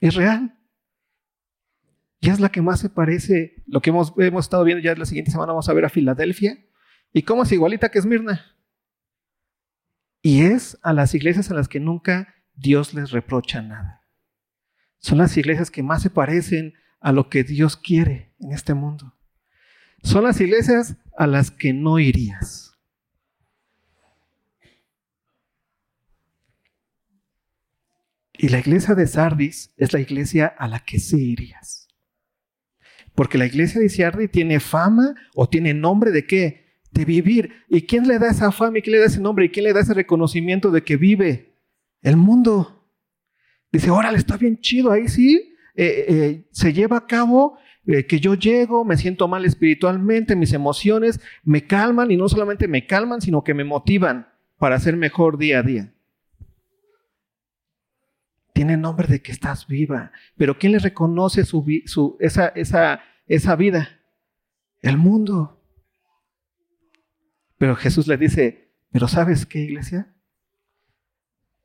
Es 0.00 0.14
real. 0.14 0.58
Y 2.22 2.30
es 2.30 2.38
la 2.38 2.50
que 2.50 2.62
más 2.62 2.78
se 2.78 2.88
parece, 2.88 3.56
lo 3.66 3.82
que 3.82 3.90
hemos, 3.90 4.14
hemos 4.16 4.44
estado 4.44 4.62
viendo 4.62 4.80
ya 4.80 4.94
la 4.94 5.06
siguiente 5.06 5.32
semana, 5.32 5.50
vamos 5.50 5.68
a 5.68 5.72
ver 5.72 5.84
a 5.84 5.88
Filadelfia. 5.88 6.56
¿Y 7.12 7.22
cómo 7.22 7.42
es 7.42 7.50
igualita 7.50 7.90
que 7.90 7.98
Esmirna? 7.98 8.46
Y 10.22 10.42
es 10.42 10.78
a 10.82 10.92
las 10.92 11.16
iglesias 11.16 11.50
a 11.50 11.54
las 11.54 11.66
que 11.66 11.80
nunca 11.80 12.32
Dios 12.54 12.94
les 12.94 13.10
reprocha 13.10 13.60
nada. 13.60 14.02
Son 15.00 15.18
las 15.18 15.36
iglesias 15.36 15.72
que 15.72 15.82
más 15.82 16.00
se 16.00 16.10
parecen 16.10 16.74
a 17.00 17.10
lo 17.10 17.28
que 17.28 17.42
Dios 17.42 17.76
quiere 17.76 18.32
en 18.38 18.52
este 18.52 18.72
mundo. 18.72 19.16
Son 20.04 20.22
las 20.22 20.40
iglesias 20.40 20.98
a 21.18 21.26
las 21.26 21.50
que 21.50 21.72
no 21.72 21.98
irías. 21.98 22.78
Y 28.34 28.48
la 28.48 28.60
iglesia 28.60 28.94
de 28.94 29.08
Sardis 29.08 29.74
es 29.76 29.92
la 29.92 29.98
iglesia 29.98 30.46
a 30.46 30.68
la 30.68 30.78
que 30.78 31.00
sí 31.00 31.32
irías. 31.32 31.81
Porque 33.22 33.38
la 33.38 33.46
iglesia 33.46 33.80
de 33.80 33.88
Sardis 33.88 34.32
tiene 34.32 34.58
fama 34.58 35.14
o 35.36 35.48
tiene 35.48 35.74
nombre 35.74 36.10
de 36.10 36.26
qué? 36.26 36.80
De 36.90 37.04
vivir. 37.04 37.52
¿Y 37.68 37.82
quién 37.82 38.08
le 38.08 38.18
da 38.18 38.28
esa 38.28 38.50
fama 38.50 38.78
y 38.78 38.82
quién 38.82 38.94
le 38.94 38.98
da 38.98 39.06
ese 39.06 39.20
nombre 39.20 39.44
y 39.44 39.48
quién 39.50 39.62
le 39.62 39.72
da 39.72 39.78
ese 39.78 39.94
reconocimiento 39.94 40.72
de 40.72 40.82
que 40.82 40.96
vive? 40.96 41.54
El 42.00 42.16
mundo. 42.16 42.84
Dice, 43.70 43.92
órale, 43.92 44.18
está 44.18 44.36
bien 44.36 44.58
chido, 44.58 44.90
ahí 44.90 45.06
sí, 45.06 45.54
eh, 45.76 46.04
eh, 46.08 46.48
se 46.50 46.72
lleva 46.72 46.96
a 46.96 47.06
cabo 47.06 47.58
eh, 47.86 48.06
que 48.06 48.18
yo 48.18 48.34
llego, 48.34 48.84
me 48.84 48.96
siento 48.96 49.28
mal 49.28 49.44
espiritualmente, 49.44 50.34
mis 50.34 50.52
emociones 50.52 51.20
me 51.44 51.64
calman 51.64 52.10
y 52.10 52.16
no 52.16 52.28
solamente 52.28 52.66
me 52.66 52.88
calman, 52.88 53.20
sino 53.20 53.44
que 53.44 53.54
me 53.54 53.62
motivan 53.62 54.26
para 54.58 54.80
ser 54.80 54.96
mejor 54.96 55.38
día 55.38 55.60
a 55.60 55.62
día. 55.62 55.92
Tiene 58.52 58.76
nombre 58.76 59.06
de 59.06 59.22
que 59.22 59.30
estás 59.30 59.68
viva, 59.68 60.10
pero 60.36 60.58
¿quién 60.58 60.72
le 60.72 60.80
reconoce 60.80 61.44
su, 61.44 62.16
esa, 62.18 63.00
esa 63.34 63.56
vida? 63.56 64.00
El 64.80 64.98
mundo. 64.98 65.58
Pero 67.56 67.76
Jesús 67.76 68.06
le 68.06 68.18
dice, 68.18 68.74
pero 68.90 69.08
¿sabes 69.08 69.46
qué, 69.46 69.60
iglesia? 69.60 70.14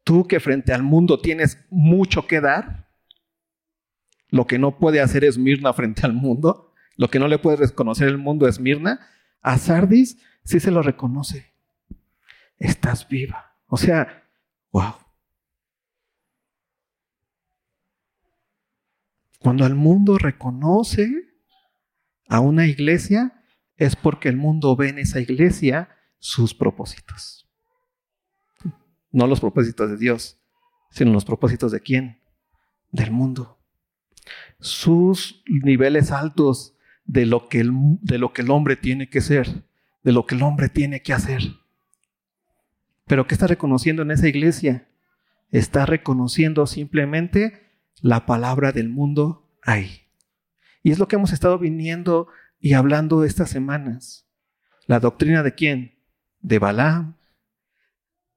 Tú 0.03 0.27
que 0.27 0.39
frente 0.39 0.71
al 0.73 0.83
mundo 0.83 1.19
tienes 1.19 1.65
mucho 1.69 2.25
que 2.25 2.39
dar, 2.39 2.87
lo 4.29 4.47
que 4.47 4.59
no 4.59 4.77
puede 4.77 5.01
hacer 5.01 5.25
es 5.25 5.37
Mirna 5.37 5.73
frente 5.73 6.05
al 6.05 6.13
mundo, 6.13 6.73
lo 6.95 7.09
que 7.09 7.19
no 7.19 7.27
le 7.27 7.37
puede 7.37 7.57
reconocer 7.57 8.07
el 8.07 8.17
mundo 8.17 8.47
es 8.47 8.59
Mirna, 8.59 9.05
a 9.41 9.57
Sardis 9.57 10.19
sí 10.43 10.61
se 10.61 10.71
lo 10.71 10.81
reconoce. 10.81 11.53
Estás 12.57 13.07
viva. 13.09 13.57
O 13.67 13.75
sea, 13.75 14.23
wow. 14.71 14.95
Cuando 19.39 19.65
el 19.65 19.75
mundo 19.75 20.17
reconoce 20.17 21.26
a 22.27 22.39
una 22.39 22.67
iglesia, 22.67 23.43
es 23.77 23.95
porque 23.95 24.29
el 24.29 24.37
mundo 24.37 24.75
ve 24.75 24.89
en 24.89 24.99
esa 24.99 25.19
iglesia 25.19 25.89
sus 26.19 26.53
propósitos. 26.53 27.49
No 29.11 29.27
los 29.27 29.39
propósitos 29.39 29.89
de 29.89 29.97
Dios, 29.97 30.39
sino 30.91 31.13
los 31.13 31.25
propósitos 31.25 31.71
de 31.71 31.81
quién? 31.81 32.21
Del 32.91 33.11
mundo. 33.11 33.59
Sus 34.59 35.43
niveles 35.45 36.11
altos 36.11 36.75
de 37.05 37.25
lo 37.25 37.47
que 37.47 37.59
el, 37.59 37.71
de 38.01 38.17
lo 38.17 38.33
que 38.33 38.41
el 38.41 38.51
hombre 38.51 38.75
tiene 38.75 39.09
que 39.09 39.21
ser, 39.21 39.63
de 40.03 40.11
lo 40.11 40.25
que 40.25 40.35
el 40.35 40.43
hombre 40.43 40.69
tiene 40.69 41.01
que 41.01 41.13
hacer. 41.13 41.41
Pero 43.05 43.25
¿qué 43.25 43.35
está 43.35 43.47
reconociendo 43.47 44.01
en 44.01 44.11
esa 44.11 44.27
iglesia? 44.27 44.89
Está 45.49 45.85
reconociendo 45.85 46.67
simplemente 46.67 47.81
la 48.01 48.25
palabra 48.25 48.73
del 48.73 48.89
mundo 48.89 49.49
ahí. 49.63 50.06
Y 50.87 50.91
es 50.91 50.99
lo 50.99 51.09
que 51.09 51.17
hemos 51.17 51.33
estado 51.33 51.59
viniendo 51.59 52.29
y 52.61 52.71
hablando 52.71 53.25
estas 53.25 53.49
semanas. 53.49 54.25
La 54.85 55.01
doctrina 55.01 55.43
de 55.43 55.53
quién? 55.53 55.99
De 56.39 56.59
Balaam, 56.59 57.17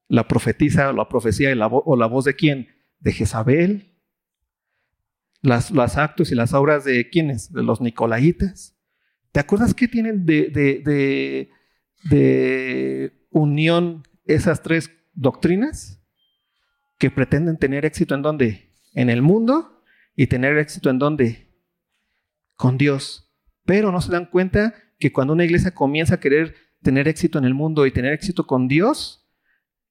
la 0.09 0.27
profetiza 0.27 0.91
la 0.91 1.07
profecía 1.07 1.51
o 1.69 1.95
la 1.95 2.07
voz 2.07 2.25
de 2.25 2.35
quién? 2.35 2.67
De 2.99 3.13
Jezabel. 3.13 3.95
Las, 5.41 5.71
los 5.71 5.95
actos 5.95 6.33
y 6.33 6.35
las 6.35 6.53
obras 6.53 6.83
de 6.83 7.09
quiénes? 7.09 7.53
De 7.53 7.63
los 7.63 7.79
Nicolaitas. 7.79 8.77
¿Te 9.31 9.39
acuerdas 9.39 9.73
qué 9.73 9.87
tienen 9.87 10.25
de, 10.25 10.49
de, 10.49 11.49
de 12.09 13.27
unión 13.29 14.03
esas 14.25 14.61
tres 14.61 14.91
doctrinas? 15.13 16.03
Que 16.99 17.09
pretenden 17.09 17.57
tener 17.57 17.85
éxito 17.85 18.13
en 18.13 18.21
dónde? 18.23 18.73
En 18.93 19.09
el 19.09 19.21
mundo 19.21 19.85
y 20.17 20.27
tener 20.27 20.57
éxito 20.57 20.89
en 20.89 20.99
dónde? 20.99 21.50
Con 22.61 22.77
Dios. 22.77 23.27
Pero 23.65 23.91
no 23.91 24.01
se 24.01 24.11
dan 24.11 24.27
cuenta 24.27 24.75
que 24.99 25.11
cuando 25.11 25.33
una 25.33 25.45
iglesia 25.45 25.73
comienza 25.73 26.13
a 26.13 26.19
querer 26.19 26.53
tener 26.83 27.07
éxito 27.07 27.39
en 27.39 27.45
el 27.45 27.55
mundo 27.55 27.87
y 27.87 27.91
tener 27.91 28.13
éxito 28.13 28.45
con 28.45 28.67
Dios, 28.67 29.27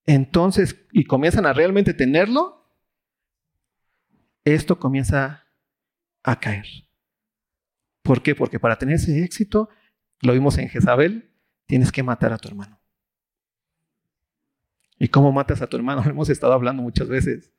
entonces, 0.06 0.86
y 0.92 1.02
comienzan 1.02 1.46
a 1.46 1.52
realmente 1.52 1.94
tenerlo, 1.94 2.72
esto 4.44 4.78
comienza 4.78 5.48
a 6.22 6.38
caer. 6.38 6.64
¿Por 8.04 8.22
qué? 8.22 8.36
Porque 8.36 8.60
para 8.60 8.78
tener 8.78 8.94
ese 8.94 9.24
éxito, 9.24 9.68
lo 10.20 10.32
vimos 10.32 10.56
en 10.56 10.68
Jezabel, 10.68 11.28
tienes 11.66 11.90
que 11.90 12.04
matar 12.04 12.32
a 12.32 12.38
tu 12.38 12.50
hermano. 12.50 12.80
¿Y 14.96 15.08
cómo 15.08 15.32
matas 15.32 15.60
a 15.60 15.66
tu 15.66 15.76
hermano? 15.76 16.04
Hemos 16.06 16.28
estado 16.28 16.52
hablando 16.52 16.84
muchas 16.84 17.08
veces 17.08 17.52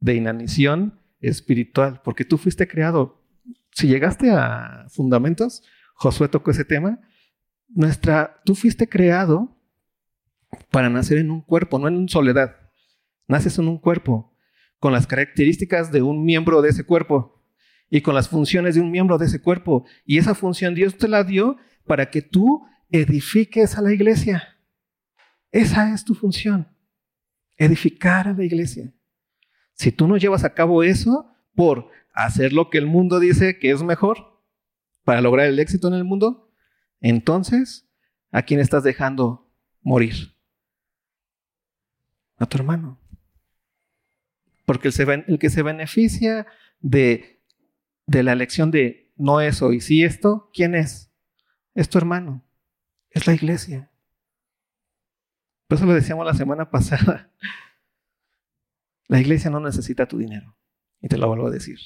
de 0.00 0.16
inanición 0.16 1.00
espiritual, 1.20 2.02
porque 2.04 2.26
tú 2.26 2.36
fuiste 2.36 2.68
creado. 2.68 3.19
Si 3.72 3.86
llegaste 3.86 4.30
a 4.30 4.86
fundamentos, 4.88 5.62
Josué 5.94 6.28
tocó 6.28 6.50
ese 6.50 6.64
tema. 6.64 7.00
Nuestra, 7.68 8.40
tú 8.44 8.54
fuiste 8.54 8.88
creado 8.88 9.56
para 10.70 10.88
nacer 10.88 11.18
en 11.18 11.30
un 11.30 11.40
cuerpo, 11.40 11.78
no 11.78 11.88
en 11.88 12.08
soledad. 12.08 12.56
Naces 13.28 13.58
en 13.58 13.68
un 13.68 13.78
cuerpo, 13.78 14.36
con 14.78 14.92
las 14.92 15.06
características 15.06 15.92
de 15.92 16.02
un 16.02 16.24
miembro 16.24 16.62
de 16.62 16.70
ese 16.70 16.84
cuerpo 16.84 17.40
y 17.88 18.00
con 18.00 18.14
las 18.14 18.28
funciones 18.28 18.74
de 18.74 18.80
un 18.80 18.90
miembro 18.90 19.18
de 19.18 19.26
ese 19.26 19.40
cuerpo. 19.40 19.84
Y 20.04 20.18
esa 20.18 20.34
función 20.34 20.74
Dios 20.74 20.96
te 20.96 21.06
la 21.06 21.22
dio 21.22 21.56
para 21.86 22.10
que 22.10 22.22
tú 22.22 22.64
edifiques 22.90 23.76
a 23.76 23.82
la 23.82 23.92
iglesia. 23.92 24.56
Esa 25.52 25.92
es 25.92 26.04
tu 26.04 26.14
función, 26.14 26.68
edificar 27.56 28.28
a 28.28 28.32
la 28.32 28.44
iglesia. 28.44 28.92
Si 29.74 29.90
tú 29.90 30.06
no 30.06 30.16
llevas 30.16 30.44
a 30.44 30.54
cabo 30.54 30.82
eso 30.82 31.30
por 31.54 31.90
hacer 32.12 32.52
lo 32.52 32.70
que 32.70 32.78
el 32.78 32.86
mundo 32.86 33.20
dice 33.20 33.58
que 33.58 33.70
es 33.70 33.82
mejor 33.82 34.40
para 35.04 35.20
lograr 35.20 35.46
el 35.46 35.58
éxito 35.58 35.88
en 35.88 35.94
el 35.94 36.04
mundo, 36.04 36.50
entonces, 37.00 37.88
¿a 38.30 38.42
quién 38.42 38.60
estás 38.60 38.84
dejando 38.84 39.50
morir? 39.82 40.34
a 42.40 42.46
tu 42.46 42.56
hermano. 42.56 42.98
Porque 44.64 44.88
el, 44.88 45.38
que 45.38 45.50
se 45.50 45.62
beneficia 45.62 46.46
de, 46.80 47.40
de 48.06 48.22
la 48.22 48.32
elección 48.32 48.70
de 48.70 49.12
no 49.16 49.40
eso 49.40 49.72
y 49.72 49.80
sí 49.80 50.02
esto, 50.02 50.50
¿quién 50.52 50.74
es? 50.74 51.12
Es 51.74 51.88
tu 51.88 51.98
hermano, 51.98 52.42
es 53.10 53.26
la 53.26 53.34
iglesia. 53.34 53.90
Por 55.68 55.76
eso 55.76 55.86
lo 55.86 55.94
decíamos 55.94 56.26
la 56.26 56.34
semana 56.34 56.70
pasada. 56.70 57.30
La 59.06 59.20
iglesia 59.20 59.50
no 59.50 59.60
necesita 59.60 60.06
tu 60.06 60.18
dinero. 60.18 60.56
Y 61.02 61.08
te 61.08 61.18
lo 61.18 61.28
vuelvo 61.28 61.48
a 61.48 61.50
decir. 61.50 61.78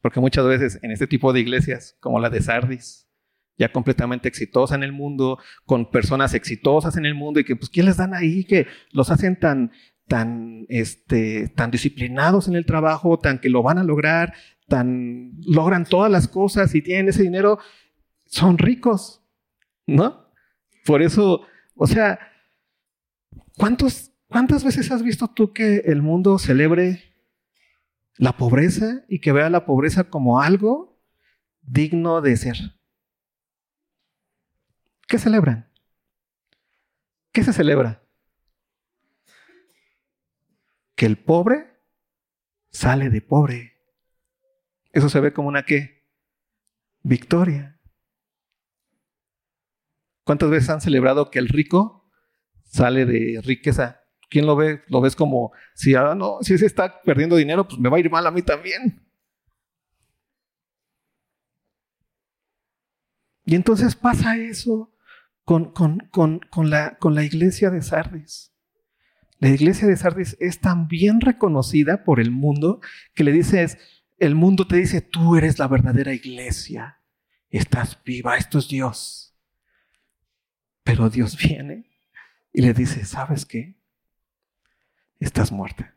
Porque 0.00 0.20
muchas 0.20 0.46
veces 0.46 0.78
en 0.82 0.90
este 0.90 1.06
tipo 1.06 1.32
de 1.32 1.40
iglesias, 1.40 1.96
como 2.00 2.20
la 2.20 2.30
de 2.30 2.40
Sardis, 2.42 3.06
ya 3.58 3.70
completamente 3.70 4.26
exitosa 4.26 4.74
en 4.74 4.82
el 4.82 4.92
mundo, 4.92 5.38
con 5.66 5.90
personas 5.90 6.32
exitosas 6.32 6.96
en 6.96 7.04
el 7.04 7.14
mundo 7.14 7.40
y 7.40 7.44
que, 7.44 7.56
pues, 7.56 7.68
¿qué 7.68 7.82
les 7.82 7.98
dan 7.98 8.14
ahí? 8.14 8.44
Que 8.44 8.66
los 8.92 9.10
hacen 9.10 9.38
tan, 9.38 9.72
tan, 10.08 10.64
este, 10.70 11.48
tan 11.48 11.70
disciplinados 11.70 12.48
en 12.48 12.54
el 12.54 12.64
trabajo, 12.64 13.18
tan 13.18 13.38
que 13.38 13.50
lo 13.50 13.62
van 13.62 13.76
a 13.76 13.84
lograr, 13.84 14.32
tan 14.66 15.32
logran 15.44 15.84
todas 15.84 16.10
las 16.10 16.26
cosas 16.26 16.74
y 16.74 16.80
tienen 16.80 17.10
ese 17.10 17.22
dinero, 17.22 17.58
son 18.24 18.56
ricos, 18.56 19.22
¿no? 19.86 20.26
Por 20.86 21.02
eso, 21.02 21.42
o 21.74 21.86
sea, 21.86 22.18
¿cuántos, 23.58 24.12
¿cuántas 24.26 24.64
veces 24.64 24.90
has 24.90 25.02
visto 25.02 25.28
tú 25.28 25.52
que 25.52 25.82
el 25.84 26.00
mundo 26.00 26.38
celebre 26.38 27.09
la 28.20 28.36
pobreza 28.36 29.04
y 29.08 29.20
que 29.20 29.32
vea 29.32 29.50
la 29.50 29.64
pobreza 29.64 30.10
como 30.10 30.40
algo 30.40 31.00
digno 31.62 32.20
de 32.20 32.36
ser? 32.36 32.56
¿Qué 35.08 35.18
celebran? 35.18 35.68
¿Qué 37.32 37.42
se 37.42 37.52
celebra? 37.52 38.00
que 41.00 41.06
el 41.06 41.16
pobre 41.16 41.80
sale 42.68 43.08
de 43.08 43.22
pobre. 43.22 43.80
Eso 44.92 45.08
se 45.08 45.18
ve 45.20 45.32
como 45.32 45.48
una 45.48 45.64
qué? 45.64 46.06
Victoria. 47.02 47.80
¿Cuántas 50.24 50.50
veces 50.50 50.68
han 50.68 50.82
celebrado 50.82 51.30
que 51.30 51.38
el 51.38 51.48
rico 51.48 52.06
sale 52.64 53.06
de 53.06 53.40
riqueza? 53.42 53.99
¿Quién 54.30 54.46
lo 54.46 54.54
ve? 54.56 54.82
Lo 54.86 55.00
ves 55.00 55.16
como 55.16 55.52
si 55.74 55.94
ah, 55.96 56.14
no, 56.14 56.38
si 56.40 56.54
ese 56.54 56.64
está 56.64 57.02
perdiendo 57.02 57.36
dinero, 57.36 57.66
pues 57.66 57.80
me 57.80 57.88
va 57.90 57.96
a 57.96 58.00
ir 58.00 58.10
mal 58.10 58.26
a 58.26 58.30
mí 58.30 58.42
también. 58.42 59.02
Y 63.44 63.56
entonces 63.56 63.96
pasa 63.96 64.36
eso 64.36 64.94
con, 65.44 65.72
con, 65.72 66.70
la, 66.70 66.96
con 66.98 67.14
la 67.16 67.24
iglesia 67.24 67.70
de 67.70 67.82
Sardis. 67.82 68.54
La 69.40 69.48
iglesia 69.48 69.88
de 69.88 69.96
Sardis 69.96 70.36
es 70.38 70.60
tan 70.60 70.86
bien 70.86 71.20
reconocida 71.20 72.04
por 72.04 72.20
el 72.20 72.30
mundo 72.30 72.80
que 73.14 73.24
le 73.24 73.32
dices, 73.32 73.78
el 74.18 74.36
mundo 74.36 74.68
te 74.68 74.76
dice, 74.76 75.00
tú 75.00 75.34
eres 75.34 75.58
la 75.58 75.66
verdadera 75.66 76.12
iglesia, 76.12 77.00
estás 77.48 78.00
viva, 78.04 78.36
esto 78.36 78.60
es 78.60 78.68
Dios. 78.68 79.36
Pero 80.84 81.10
Dios 81.10 81.36
viene 81.36 81.90
y 82.52 82.62
le 82.62 82.72
dice, 82.72 83.04
¿sabes 83.04 83.44
qué? 83.44 83.79
Estás 85.20 85.52
muerta. 85.52 85.94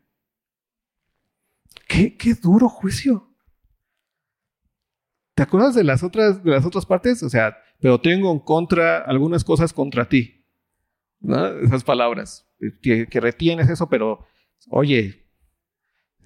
Qué, 1.88 2.16
qué 2.16 2.34
duro 2.34 2.68
juicio. 2.68 3.34
¿Te 5.34 5.42
acuerdas 5.42 5.74
de 5.74 5.82
las 5.82 6.04
otras, 6.04 6.44
de 6.44 6.50
las 6.52 6.64
otras 6.64 6.86
partes? 6.86 7.22
O 7.24 7.28
sea, 7.28 7.56
pero 7.80 8.00
tengo 8.00 8.30
en 8.30 8.38
contra 8.38 8.98
algunas 8.98 9.42
cosas 9.42 9.72
contra 9.72 10.08
ti. 10.08 10.46
Esas 11.62 11.82
palabras 11.82 12.46
que, 12.82 13.20
retienes 13.20 13.68
eso, 13.68 13.88
pero 13.88 14.26
oye, 14.68 15.26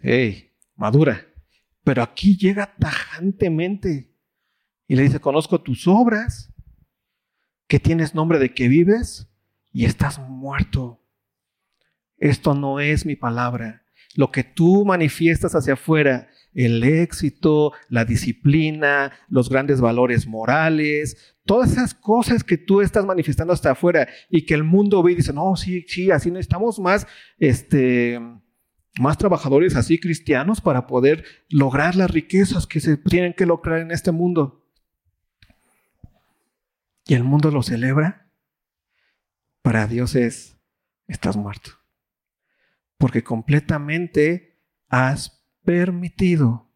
hey, 0.03 0.53
madura. 0.75 1.27
Pero 1.85 2.03
aquí 2.03 2.37
llega 2.37 2.75
tajantemente 2.79 4.15
y 4.87 4.97
le 4.97 5.03
dice, 5.03 5.21
conozco 5.21 5.61
tus 5.61 5.87
obras, 5.87 6.53
que 7.67 7.79
tienes 7.79 8.15
nombre 8.15 8.39
de 8.39 8.53
que 8.53 8.69
vives 8.69 9.31
y 9.73 9.85
estás 9.85 10.19
muerto. 10.19 10.98
Esto 12.19 12.55
no 12.55 12.81
es 12.81 13.07
mi 13.07 13.17
palabra. 13.17 13.85
Lo 14.15 14.31
que 14.33 14.43
tú 14.43 14.85
manifiestas 14.85 15.55
hacia 15.55 15.75
afuera, 15.75 16.29
el 16.55 16.83
éxito, 16.83 17.73
la 17.89 18.05
disciplina, 18.05 19.13
los 19.29 19.49
grandes 19.49 19.81
valores 19.81 20.27
morales, 20.27 21.37
todas 21.45 21.73
esas 21.73 21.95
cosas 21.95 22.43
que 22.43 22.59
tú 22.59 22.81
estás 22.81 23.07
manifestando 23.07 23.53
hasta 23.53 23.73
afuera 23.73 24.09
y 24.29 24.45
que 24.45 24.55
el 24.55 24.65
mundo 24.65 25.03
ve 25.03 25.13
y 25.13 25.17
dice, 25.17 25.33
no, 25.33 25.55
sí, 25.57 25.85
sí, 25.87 26.11
así 26.11 26.31
necesitamos 26.31 26.81
más, 26.81 27.07
este, 27.39 28.21
más 28.99 29.19
trabajadores 29.19 29.77
así 29.77 30.01
cristianos 30.01 30.61
para 30.61 30.87
poder 30.87 31.25
lograr 31.49 31.95
las 31.95 32.11
riquezas 32.11 32.67
que 32.67 32.81
se 32.81 32.97
tienen 32.97 33.35
que 33.35 33.47
lograr 33.47 33.81
en 33.81 33.93
este 33.93 34.11
mundo. 34.11 34.65
Y 37.07 37.15
el 37.15 37.25
mundo 37.25 37.51
lo 37.51 37.63
celebra. 37.63 38.31
Para 39.63 39.87
Dios 39.87 40.15
es, 40.15 40.59
estás 41.07 41.37
muerto. 41.37 41.71
Porque 42.99 43.25
completamente 43.25 44.63
has 44.89 45.47
permitido 45.65 46.75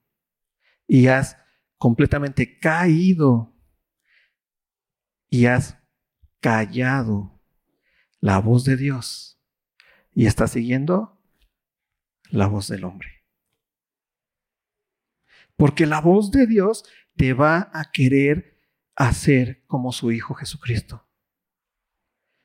y 0.87 1.09
has 1.09 1.37
completamente 1.79 2.59
caído 2.59 3.55
y 5.29 5.47
has 5.47 5.79
callado 6.41 7.41
la 8.21 8.39
voz 8.39 8.65
de 8.65 8.77
Dios 8.77 9.43
y 10.15 10.27
estás 10.27 10.53
siguiendo 10.53 11.21
la 12.31 12.47
voz 12.47 12.69
del 12.69 12.85
hombre. 12.85 13.25
Porque 15.57 15.87
la 15.87 16.01
voz 16.01 16.31
de 16.31 16.47
Dios 16.47 16.85
te 17.17 17.33
va 17.33 17.71
a 17.73 17.91
querer 17.93 18.61
hacer 18.95 19.65
como 19.67 19.93
su 19.93 20.13
Hijo 20.13 20.35
Jesucristo. 20.35 21.09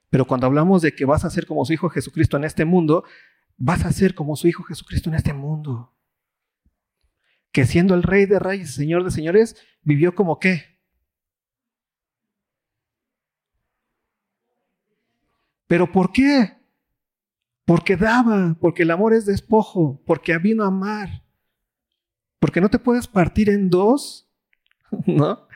Pero 0.10 0.26
cuando 0.26 0.48
hablamos 0.48 0.82
de 0.82 0.96
que 0.96 1.06
vas 1.06 1.26
a 1.26 1.30
ser 1.30 1.46
como 1.46 1.66
su 1.66 1.74
Hijo 1.74 1.90
Jesucristo 1.90 2.38
en 2.38 2.46
este 2.46 2.66
mundo, 2.66 3.04
vas 3.58 3.86
a 3.86 3.92
ser 3.92 4.16
como 4.16 4.36
su 4.36 4.48
Hijo 4.48 4.64
Jesucristo 4.64 5.10
en 5.10 5.16
este 5.16 5.34
mundo. 5.34 5.94
Que 7.52 7.66
siendo 7.66 7.96
el 7.96 8.04
Rey 8.04 8.26
de 8.26 8.40
Reyes, 8.40 8.74
Señor 8.74 9.04
de 9.04 9.12
Señores, 9.12 9.56
vivió 9.82 10.16
como 10.16 10.40
qué? 10.40 10.78
¿Pero 15.68 15.92
por 15.92 16.12
qué? 16.12 16.58
Porque 17.66 17.98
daba, 17.98 18.56
porque 18.62 18.84
el 18.84 18.92
amor 18.92 19.14
es 19.14 19.26
despojo, 19.26 20.02
porque 20.06 20.38
vino 20.38 20.64
a 20.64 20.68
amar, 20.68 21.26
porque 22.40 22.62
no 22.62 22.70
te 22.70 22.80
puedes 22.80 23.08
partir 23.08 23.50
en 23.50 23.70
dos, 23.70 24.32
¿no? 25.06 25.48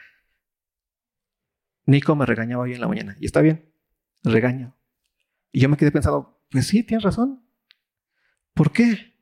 Nico 1.85 2.15
me 2.15 2.25
regañaba 2.25 2.63
hoy 2.63 2.73
en 2.73 2.81
la 2.81 2.89
mañana, 2.89 3.15
y 3.19 3.25
está 3.25 3.39
bien, 3.39 3.73
regaño. 4.23 4.75
Y 5.53 5.61
yo 5.61 5.69
me 5.69 5.77
quedé 5.77 5.91
pensando, 5.91 6.41
pues 6.49 6.67
sí, 6.67 6.83
tienes 6.83 7.03
razón. 7.03 7.45
¿Por 8.53 8.71
qué? 8.71 9.15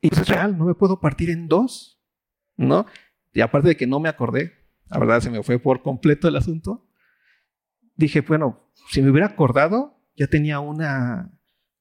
Y 0.00 0.08
pues 0.10 0.22
es 0.22 0.28
real, 0.28 0.58
no 0.58 0.66
me 0.66 0.74
puedo 0.74 1.00
partir 1.00 1.30
en 1.30 1.48
dos, 1.48 2.02
¿no? 2.56 2.86
Y 3.32 3.40
aparte 3.40 3.68
de 3.68 3.76
que 3.76 3.86
no 3.86 4.00
me 4.00 4.08
acordé, 4.08 4.52
la 4.90 4.98
verdad 4.98 5.20
se 5.20 5.30
me 5.30 5.42
fue 5.42 5.58
por 5.58 5.82
completo 5.82 6.28
el 6.28 6.36
asunto, 6.36 6.86
dije, 7.96 8.20
bueno, 8.20 8.70
si 8.90 9.02
me 9.02 9.10
hubiera 9.10 9.28
acordado, 9.28 9.98
ya 10.16 10.26
tenía 10.26 10.60
una 10.60 11.32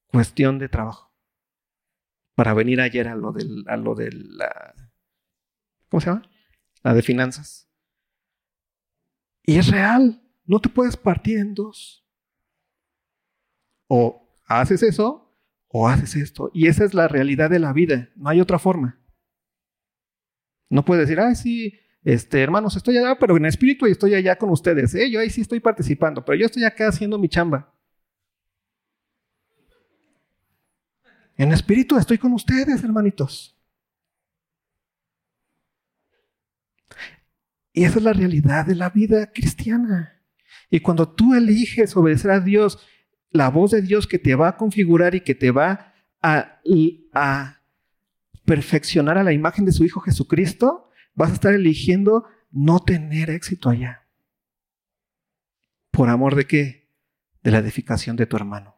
cuestión 0.08 0.60
de 0.60 0.69
trabajo 0.69 1.13
para 2.36 2.54
venir 2.54 2.82
ayer 2.82 3.08
a 3.08 3.15
lo 3.15 3.32
del, 3.32 3.63
a 3.67 3.78
lo 3.78 3.95
de 3.95 4.12
la, 4.12 4.73
¿cómo 5.89 6.02
se 6.02 6.08
llama? 6.08 6.30
La 6.82 6.93
de 6.93 7.02
finanzas. 7.02 7.69
Y 9.43 9.58
es 9.58 9.67
real, 9.67 10.23
no 10.45 10.60
te 10.60 10.69
puedes 10.69 10.97
partir 10.97 11.38
en 11.38 11.54
dos. 11.54 12.08
O 13.88 14.39
haces 14.45 14.82
eso 14.84 15.33
o 15.76 15.88
haces 15.90 16.16
esto. 16.16 16.52
Y 16.54 16.68
esa 16.68 16.86
es 16.86 16.94
la 16.94 17.08
realidad 17.08 17.50
de 17.50 17.58
la 17.58 17.74
vida, 17.74 18.10
no 18.16 18.30
hay 18.30 18.40
otra 18.40 18.60
forma. 18.60 19.00
No 20.70 20.86
puedes 20.86 21.08
decir, 21.08 21.20
ay, 21.20 21.36
sí, 21.36 21.80
este, 22.04 22.42
hermanos, 22.42 22.76
estoy 22.76 22.98
allá, 22.98 23.18
pero 23.20 23.36
en 23.36 23.46
espíritu 23.46 23.88
y 23.88 23.92
estoy 23.92 24.14
allá 24.14 24.38
con 24.38 24.52
ustedes. 24.52 24.94
¿eh? 24.94 25.10
Yo 25.10 25.20
ahí 25.20 25.32
sí 25.32 25.42
estoy 25.42 25.60
participando, 25.60 26.24
pero 26.24 26.38
yo 26.38 26.46
estoy 26.46 26.64
acá 26.64 26.88
haciendo 26.90 27.18
mi 27.18 27.28
chamba. 27.28 27.74
En 31.36 31.52
espíritu 31.52 31.98
estoy 31.98 32.20
con 32.20 32.34
ustedes, 32.34 32.84
hermanitos. 32.84 33.58
Y 37.72 37.84
esa 37.84 37.98
es 37.98 38.04
la 38.04 38.14
realidad 38.14 38.68
de 38.68 38.76
la 38.76 38.92
vida 38.92 39.32
cristiana. 39.32 40.22
Y 40.70 40.82
cuando 40.82 41.10
tú 41.10 41.34
eliges 41.34 41.98
obedecer 41.98 42.30
a 42.30 42.40
Dios, 42.40 42.86
la 43.34 43.50
voz 43.50 43.72
de 43.72 43.82
Dios 43.82 44.08
que 44.08 44.19
te 44.19 44.36
va 44.36 44.50
a 44.50 44.58
configurar 44.58 45.15
y 45.15 45.22
que 45.22 45.36
te 45.36 45.52
va 45.52 45.93
a, 46.22 47.60
perfeccionar 48.46 49.17
a 49.17 49.24
la 49.24 49.34
imagen 49.34 49.65
de 49.65 49.72
su 49.72 49.84
Hijo 49.84 50.00
Jesucristo, 50.02 50.89
vas 51.15 51.32
a 51.32 51.34
estar 51.34 51.54
eligiendo 51.54 52.26
no 52.52 52.80
tener 52.80 53.30
éxito 53.30 53.69
allá. 53.69 54.08
¿Por 55.91 56.10
amor 56.10 56.36
de 56.36 56.46
qué? 56.46 56.89
De 57.41 57.52
la 57.52 57.60
edificación 57.60 58.15
de 58.15 58.26
tu 58.26 58.36
hermano. 58.36 58.76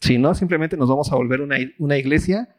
Si 0.00 0.16
no, 0.16 0.34
simplemente 0.34 0.76
nos 0.76 0.88
vamos 0.88 1.12
a 1.12 1.16
volver 1.16 1.40
una, 1.40 1.56
una 1.78 1.98
iglesia 1.98 2.56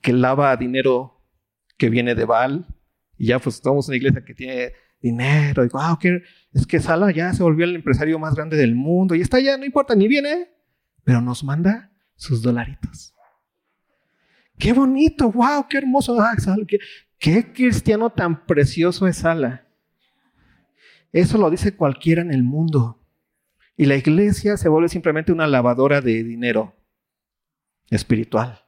que 0.00 0.12
lava 0.12 0.56
dinero 0.56 1.22
que 1.76 1.90
viene 1.90 2.14
de 2.14 2.24
Baal. 2.24 2.66
Y 3.16 3.26
ya 3.26 3.38
pues 3.38 3.62
en 3.64 3.72
una 3.72 3.96
iglesia 3.96 4.24
que 4.24 4.34
tiene 4.34 4.72
dinero. 5.02 5.64
Y 5.64 5.68
wow, 5.68 5.98
es 6.52 6.66
que 6.66 6.80
Sala 6.80 7.10
ya 7.10 7.32
se 7.34 7.42
volvió 7.42 7.64
el 7.64 7.74
empresario 7.74 8.18
más 8.18 8.34
grande 8.34 8.56
del 8.56 8.74
mundo. 8.74 9.14
Y 9.14 9.20
está 9.20 9.40
ya, 9.40 9.58
no 9.58 9.64
importa, 9.64 9.94
ni 9.94 10.08
viene. 10.08 10.48
Pero 11.04 11.20
nos 11.20 11.42
manda 11.42 11.90
sus 12.14 12.40
dolaritos. 12.40 13.14
Qué 14.58 14.72
bonito, 14.72 15.30
wow, 15.30 15.66
qué 15.68 15.78
hermoso. 15.78 16.20
Ah, 16.20 16.36
qué, 16.68 16.78
qué 17.18 17.52
cristiano 17.52 18.10
tan 18.10 18.46
precioso 18.46 19.06
es 19.06 19.16
Sala. 19.16 19.66
Eso 21.12 21.36
lo 21.36 21.50
dice 21.50 21.76
cualquiera 21.76 22.22
en 22.22 22.32
el 22.32 22.42
mundo. 22.42 22.98
Y 23.76 23.86
la 23.86 23.96
iglesia 23.96 24.56
se 24.56 24.68
vuelve 24.68 24.88
simplemente 24.88 25.32
una 25.32 25.46
lavadora 25.46 26.00
de 26.00 26.22
dinero 26.22 26.74
espiritual. 27.90 28.64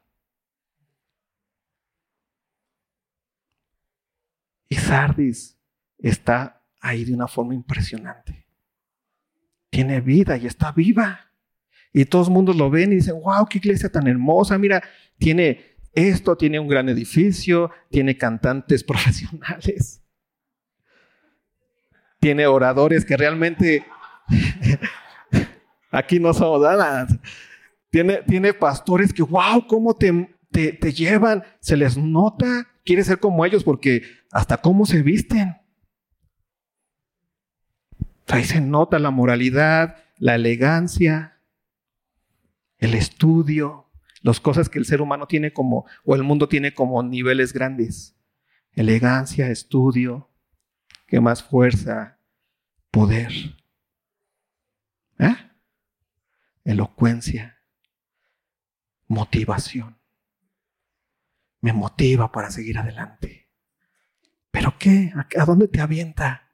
Y 4.69 4.77
Sardis 4.77 5.57
está 5.99 6.63
ahí 6.81 7.05
de 7.05 7.15
una 7.15 7.29
forma 7.29 7.55
impresionante. 7.55 8.47
Tiene 9.71 10.01
vida 10.01 10.37
y 10.37 10.47
está 10.47 10.73
viva. 10.73 11.33
Y 11.93 12.05
todos 12.05 12.27
los 12.27 12.35
mundos 12.35 12.57
lo 12.57 12.71
ven 12.71 12.93
y 12.93 12.97
dicen, 12.97 13.21
wow, 13.23 13.47
qué 13.49 13.59
iglesia 13.59 13.91
tan 13.91 14.07
hermosa. 14.07 14.59
Mira, 14.59 14.83
tiene 15.19 15.77
esto, 15.95 16.37
tiene 16.37 16.59
un 16.59 16.69
gran 16.69 16.89
edificio, 16.89 17.71
tiene 17.91 18.17
cantantes 18.17 18.85
profesionales, 18.85 20.03
tiene 22.21 22.47
oradores 22.47 23.05
que 23.05 23.17
realmente 23.17 23.85
aquí 25.91 26.19
no 26.19 26.35
somos 26.35 26.61
nada. 26.63 27.07
Tiene, 27.91 28.23
tiene 28.27 28.53
pastores 28.53 29.13
que, 29.13 29.23
wow, 29.23 29.67
cómo 29.69 29.95
te, 29.95 30.37
te, 30.51 30.73
te 30.73 30.93
llevan, 30.93 31.45
se 31.61 31.77
les 31.77 31.97
nota, 31.97 32.67
quiere 32.85 33.05
ser 33.05 33.21
como 33.21 33.45
ellos 33.45 33.63
porque 33.63 34.03
hasta 34.33 34.57
cómo 34.57 34.85
se 34.85 35.03
visten. 35.03 35.55
Ahí 38.29 38.45
se 38.45 38.61
nota 38.61 38.99
la 38.99 39.11
moralidad, 39.11 39.97
la 40.19 40.35
elegancia, 40.35 41.41
el 42.79 42.95
estudio, 42.95 43.91
las 44.23 44.41
cosas 44.41 44.69
que 44.69 44.79
el 44.79 44.87
ser 44.87 45.03
humano 45.03 45.27
tiene 45.27 45.53
como, 45.53 45.87
o 46.05 46.15
el 46.15 46.23
mundo 46.23 46.49
tiene 46.49 46.73
como 46.75 47.03
niveles 47.03 47.53
grandes. 47.53 48.17
Elegancia, 48.73 49.51
estudio, 49.51 50.31
¿qué 51.07 51.21
más 51.21 51.43
fuerza? 51.43 52.19
Poder. 52.91 53.33
¿Eh? 55.19 55.37
Elocuencia, 56.65 57.59
motivación. 59.07 59.99
Me 61.61 61.73
motiva 61.73 62.33
para 62.33 62.51
seguir 62.51 62.79
adelante. 62.79 63.51
¿Pero 64.51 64.77
qué? 64.79 65.13
¿A 65.39 65.45
dónde 65.45 65.69
te 65.69 65.81
avienta? 65.81 66.54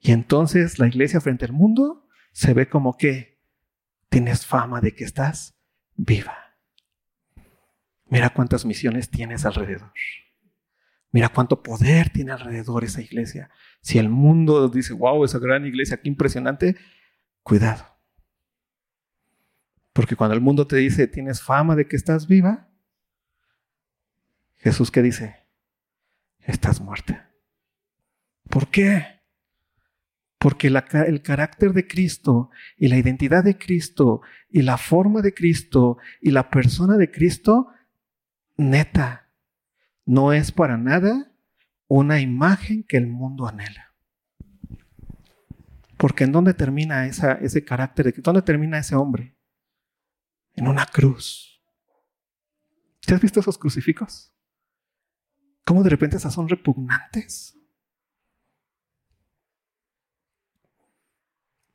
Y 0.00 0.12
entonces 0.12 0.78
la 0.78 0.88
iglesia 0.88 1.20
frente 1.20 1.44
al 1.44 1.52
mundo 1.52 2.08
se 2.32 2.54
ve 2.54 2.68
como 2.68 2.96
que 2.96 3.38
tienes 4.08 4.46
fama 4.46 4.80
de 4.80 4.94
que 4.94 5.04
estás 5.04 5.58
viva. 5.94 6.56
Mira 8.06 8.30
cuántas 8.30 8.64
misiones 8.64 9.10
tienes 9.10 9.44
alrededor. 9.44 9.92
Mira 11.12 11.28
cuánto 11.28 11.62
poder 11.62 12.10
tiene 12.10 12.32
alrededor 12.32 12.84
esa 12.84 13.02
iglesia. 13.02 13.50
Si 13.82 13.98
el 13.98 14.08
mundo 14.08 14.68
dice, 14.68 14.92
wow, 14.94 15.24
esa 15.24 15.38
gran 15.38 15.66
iglesia, 15.66 16.00
qué 16.00 16.08
impresionante, 16.08 16.76
cuidado. 17.42 17.84
Porque 19.92 20.16
cuando 20.16 20.34
el 20.34 20.40
mundo 20.40 20.66
te 20.66 20.76
dice, 20.76 21.08
tienes 21.08 21.42
fama 21.42 21.76
de 21.76 21.86
que 21.86 21.96
estás 21.96 22.26
viva, 22.26 22.68
Jesús 24.56 24.90
que 24.90 25.02
dice, 25.02 25.36
estás 26.40 26.80
muerta. 26.80 27.30
¿Por 28.48 28.68
qué? 28.68 29.19
Porque 30.40 30.68
el 30.68 31.20
carácter 31.20 31.74
de 31.74 31.86
Cristo 31.86 32.48
y 32.78 32.88
la 32.88 32.96
identidad 32.96 33.44
de 33.44 33.58
Cristo 33.58 34.22
y 34.48 34.62
la 34.62 34.78
forma 34.78 35.20
de 35.20 35.34
Cristo 35.34 35.98
y 36.18 36.30
la 36.30 36.48
persona 36.48 36.96
de 36.96 37.10
Cristo, 37.10 37.68
neta, 38.56 39.28
no 40.06 40.32
es 40.32 40.50
para 40.50 40.78
nada 40.78 41.30
una 41.88 42.20
imagen 42.20 42.84
que 42.84 42.96
el 42.96 43.06
mundo 43.06 43.46
anhela. 43.46 43.94
Porque 45.98 46.24
¿en 46.24 46.32
dónde 46.32 46.54
termina 46.54 47.06
ese 47.06 47.62
carácter? 47.62 48.06
De, 48.06 48.22
¿Dónde 48.22 48.40
termina 48.40 48.78
ese 48.78 48.96
hombre? 48.96 49.36
En 50.54 50.68
una 50.68 50.86
cruz. 50.86 51.62
¿Te 53.02 53.12
has 53.12 53.20
visto 53.20 53.40
esos 53.40 53.58
crucifijos? 53.58 54.34
¿Cómo 55.66 55.82
de 55.82 55.90
repente 55.90 56.16
esas 56.16 56.32
son 56.32 56.48
repugnantes? 56.48 57.59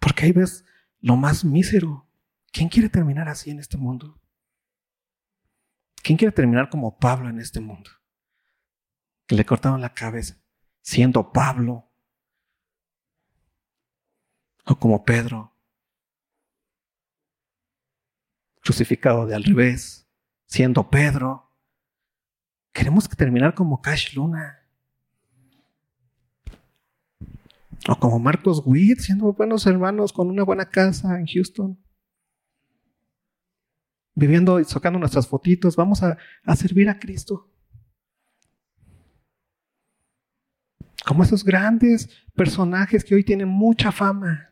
Porque 0.05 0.25
ahí 0.25 0.31
ves 0.33 0.63
lo 0.99 1.15
más 1.15 1.43
mísero. 1.43 2.07
¿Quién 2.51 2.69
quiere 2.69 2.89
terminar 2.89 3.27
así 3.27 3.49
en 3.49 3.57
este 3.57 3.75
mundo? 3.75 4.21
¿Quién 6.03 6.15
quiere 6.15 6.31
terminar 6.31 6.69
como 6.69 6.99
Pablo 6.99 7.27
en 7.27 7.39
este 7.39 7.59
mundo? 7.59 7.89
Que 9.25 9.33
le 9.33 9.43
cortaron 9.43 9.81
la 9.81 9.95
cabeza, 9.95 10.37
siendo 10.83 11.31
Pablo. 11.33 11.91
O 14.65 14.77
como 14.77 15.03
Pedro, 15.03 15.55
crucificado 18.61 19.25
de 19.25 19.33
al 19.33 19.43
revés, 19.43 20.07
siendo 20.45 20.87
Pedro. 20.87 21.51
Queremos 22.71 23.09
terminar 23.09 23.55
como 23.55 23.81
Cash 23.81 24.13
Luna. 24.13 24.64
O 27.87 27.95
como 27.99 28.19
Marcos 28.19 28.63
Witt, 28.65 28.99
siendo 28.99 29.33
buenos 29.33 29.65
hermanos 29.67 30.11
con 30.11 30.29
una 30.29 30.43
buena 30.43 30.65
casa 30.69 31.19
en 31.19 31.27
Houston. 31.27 31.79
Viviendo 34.15 34.59
y 34.59 34.65
sacando 34.65 34.97
nuestras 34.97 35.27
fotitos. 35.27 35.75
Vamos 35.75 36.01
a, 36.01 36.17
a 36.43 36.55
servir 36.55 36.89
a 36.89 36.99
Cristo. 36.99 37.51
Como 41.05 41.23
esos 41.23 41.43
grandes 41.43 42.09
personajes 42.33 43.03
que 43.03 43.15
hoy 43.15 43.23
tienen 43.23 43.47
mucha 43.47 43.91
fama. 43.91 44.51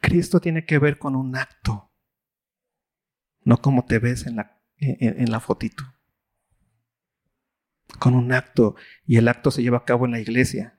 Cristo 0.00 0.40
tiene 0.40 0.64
que 0.64 0.78
ver 0.78 0.98
con 0.98 1.16
un 1.16 1.36
acto 1.36 1.90
no 3.44 3.58
como 3.58 3.84
te 3.84 3.98
ves 3.98 4.26
en 4.26 4.36
la, 4.36 4.60
en, 4.78 5.30
la 5.30 5.40
fotito. 5.40 5.84
Con 7.98 8.14
un 8.14 8.32
acto, 8.32 8.76
y 9.06 9.16
el 9.16 9.28
acto 9.28 9.50
se 9.50 9.62
lleva 9.62 9.78
a 9.78 9.84
cabo 9.84 10.04
en 10.04 10.12
la 10.12 10.20
iglesia, 10.20 10.78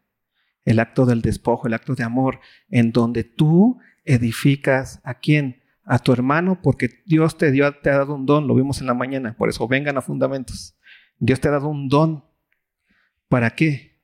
el 0.66 0.80
acto 0.80 1.06
del 1.06 1.22
despojo, 1.22 1.68
el 1.68 1.74
acto 1.74 1.96
de 1.96 2.04
amor, 2.04 2.40
en 2.70 2.92
donde 2.92 3.24
tú 3.24 3.80
edificas 4.04 5.00
a 5.04 5.16
quién? 5.20 5.62
A 5.84 6.00
tu 6.00 6.12
hermano, 6.12 6.62
porque 6.62 7.04
Dios 7.06 7.38
te, 7.38 7.52
dio, 7.52 7.72
te 7.80 7.92
ha 7.92 7.98
dado 8.00 8.16
un 8.16 8.26
don, 8.26 8.48
lo 8.48 8.56
vimos 8.56 8.82
en 8.82 8.88
la 8.88 8.94
mañana, 8.94 9.36
por 9.38 9.50
eso 9.50 9.68
vengan 9.68 9.98
a 9.98 10.02
fundamentos. 10.02 10.76
Dios 11.20 11.40
te 11.40 11.48
ha 11.48 11.52
dado 11.52 11.68
un 11.68 11.88
don. 11.88 12.26
¿Para 13.28 13.52
qué? 13.52 14.02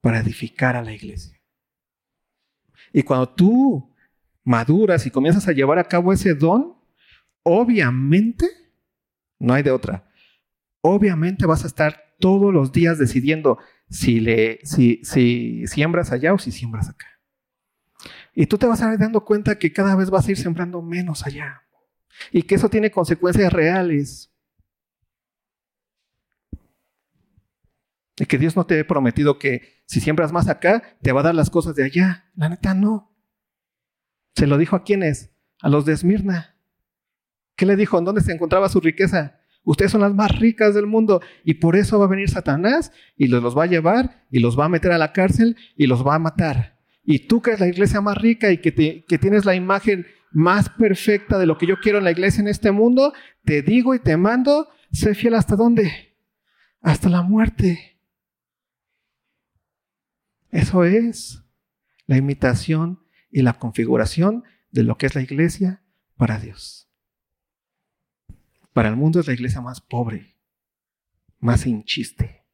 Para 0.00 0.20
edificar 0.20 0.76
a 0.76 0.82
la 0.82 0.92
iglesia. 0.92 1.40
Y 2.92 3.02
cuando 3.02 3.28
tú 3.28 3.94
maduras 4.44 5.06
y 5.06 5.10
comienzas 5.10 5.48
a 5.48 5.52
llevar 5.52 5.78
a 5.78 5.84
cabo 5.84 6.12
ese 6.12 6.34
don, 6.34 6.76
obviamente, 7.42 8.46
no 9.38 9.54
hay 9.54 9.62
de 9.62 9.70
otra, 9.70 10.08
obviamente 10.80 11.46
vas 11.46 11.64
a 11.64 11.68
estar 11.68 12.11
todos 12.22 12.54
los 12.54 12.70
días 12.70 12.98
decidiendo 12.98 13.58
si, 13.90 14.20
le, 14.20 14.60
si, 14.62 15.00
si 15.02 15.66
siembras 15.66 16.12
allá 16.12 16.32
o 16.32 16.38
si 16.38 16.52
siembras 16.52 16.88
acá. 16.88 17.08
Y 18.32 18.46
tú 18.46 18.56
te 18.58 18.66
vas 18.66 18.80
a 18.80 18.92
ir 18.92 18.98
dando 18.98 19.24
cuenta 19.24 19.58
que 19.58 19.72
cada 19.72 19.96
vez 19.96 20.08
vas 20.08 20.26
a 20.26 20.30
ir 20.30 20.38
sembrando 20.38 20.80
menos 20.80 21.26
allá. 21.26 21.64
Y 22.30 22.44
que 22.44 22.54
eso 22.54 22.68
tiene 22.68 22.92
consecuencias 22.92 23.52
reales. 23.52 24.32
Y 28.16 28.26
que 28.26 28.38
Dios 28.38 28.54
no 28.54 28.64
te 28.64 28.78
ha 28.78 28.86
prometido 28.86 29.40
que 29.40 29.82
si 29.86 30.00
siembras 30.00 30.32
más 30.32 30.48
acá, 30.48 30.96
te 31.02 31.10
va 31.10 31.20
a 31.20 31.24
dar 31.24 31.34
las 31.34 31.50
cosas 31.50 31.74
de 31.74 31.84
allá. 31.84 32.30
La 32.36 32.48
neta 32.48 32.72
no. 32.72 33.12
Se 34.36 34.46
lo 34.46 34.58
dijo 34.58 34.76
a 34.76 34.84
quienes? 34.84 35.34
A 35.60 35.68
los 35.68 35.84
de 35.84 35.94
Esmirna. 35.94 36.56
¿Qué 37.56 37.66
le 37.66 37.74
dijo? 37.74 37.98
¿En 37.98 38.04
dónde 38.04 38.20
se 38.20 38.32
encontraba 38.32 38.68
su 38.68 38.80
riqueza? 38.80 39.41
Ustedes 39.64 39.92
son 39.92 40.00
las 40.00 40.14
más 40.14 40.38
ricas 40.38 40.74
del 40.74 40.86
mundo 40.86 41.20
y 41.44 41.54
por 41.54 41.76
eso 41.76 41.98
va 41.98 42.06
a 42.06 42.08
venir 42.08 42.28
Satanás 42.28 42.92
y 43.16 43.28
los, 43.28 43.56
va 43.56 43.64
a 43.64 43.68
llevar 43.68 44.24
y 44.30 44.40
los 44.40 44.58
va 44.58 44.64
a 44.64 44.68
meter 44.68 44.92
a 44.92 44.98
la 44.98 45.12
cárcel 45.12 45.56
y 45.76 45.86
los 45.86 46.06
va 46.06 46.16
a 46.16 46.18
matar. 46.18 46.80
Y 47.04 47.20
tú 47.20 47.42
que 47.42 47.52
es 47.52 47.60
la 47.60 47.68
iglesia 47.68 48.00
más 48.00 48.18
rica 48.18 48.50
y 48.50 48.58
que, 48.58 49.04
que 49.04 49.18
tienes 49.18 49.44
la 49.44 49.54
imagen 49.54 50.06
más 50.32 50.68
perfecta 50.68 51.38
de 51.38 51.46
lo 51.46 51.58
que 51.58 51.66
yo 51.66 51.78
quiero 51.80 51.98
en 51.98 52.04
la 52.04 52.10
iglesia 52.10 52.40
en 52.40 52.48
este 52.48 52.72
mundo, 52.72 53.12
te 53.44 53.62
digo 53.62 53.94
y 53.94 54.00
te 54.00 54.16
mando, 54.16 54.68
sé 54.90 55.14
fiel 55.14 55.34
hasta 55.34 55.56
dónde? 55.56 56.16
Hasta 56.80 57.08
la 57.08 57.22
muerte. 57.22 58.00
Eso 60.50 60.84
es 60.84 61.42
la 62.06 62.16
imitación 62.16 63.00
y 63.30 63.42
la 63.42 63.54
configuración 63.54 64.44
de 64.70 64.82
lo 64.82 64.98
que 64.98 65.06
es 65.06 65.14
la 65.14 65.22
iglesia 65.22 65.82
para 66.16 66.38
Dios. 66.38 66.81
Para 68.72 68.88
el 68.88 68.96
mundo 68.96 69.20
es 69.20 69.26
la 69.26 69.34
iglesia 69.34 69.60
más 69.60 69.80
pobre, 69.80 70.36
más 71.38 71.62
sin 71.62 71.84
chiste, 71.84 72.46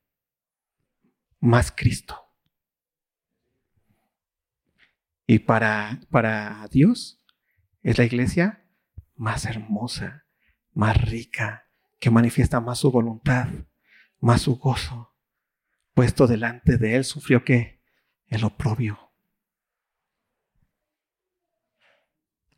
más 1.40 1.70
Cristo. 1.70 2.28
Y 5.26 5.40
para, 5.40 6.00
para 6.10 6.66
Dios 6.68 7.22
es 7.82 7.98
la 7.98 8.04
iglesia 8.04 8.64
más 9.14 9.44
hermosa, 9.44 10.24
más 10.72 10.96
rica, 11.00 11.68
que 11.98 12.10
manifiesta 12.10 12.60
más 12.60 12.78
su 12.78 12.90
voluntad, 12.90 13.48
más 14.20 14.42
su 14.42 14.56
gozo. 14.56 15.14
Puesto 15.94 16.26
delante 16.26 16.78
de 16.78 16.96
él, 16.96 17.04
sufrió 17.04 17.44
que 17.44 17.80
el 18.28 18.44
oprobio. 18.44 19.12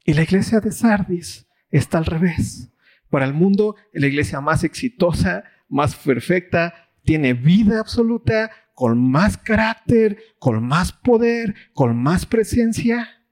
Y 0.04 0.14
la 0.14 0.22
iglesia 0.22 0.60
de 0.60 0.72
Sardis 0.72 1.46
está 1.70 1.98
al 1.98 2.06
revés. 2.06 2.70
Para 3.10 3.26
el 3.26 3.34
mundo, 3.34 3.76
la 3.92 4.06
iglesia 4.06 4.40
más 4.40 4.64
exitosa, 4.64 5.44
más 5.68 5.96
perfecta, 5.96 6.90
tiene 7.02 7.34
vida 7.34 7.80
absoluta, 7.80 8.50
con 8.74 9.10
más 9.10 9.36
carácter, 9.36 10.18
con 10.38 10.66
más 10.66 10.92
poder, 10.92 11.54
con 11.74 12.00
más 12.02 12.24
presencia. 12.24 13.22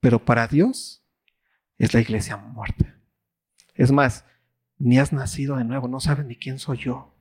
Pero 0.00 0.24
para 0.24 0.48
Dios 0.48 1.06
es 1.78 1.94
la 1.94 2.00
iglesia 2.00 2.36
muerta. 2.36 2.98
Es 3.74 3.92
más, 3.92 4.24
ni 4.78 4.98
has 4.98 5.12
nacido 5.12 5.56
de 5.56 5.64
nuevo, 5.64 5.88
no 5.88 6.00
sabes 6.00 6.26
ni 6.26 6.36
quién 6.36 6.58
soy 6.58 6.78
yo. 6.78 7.14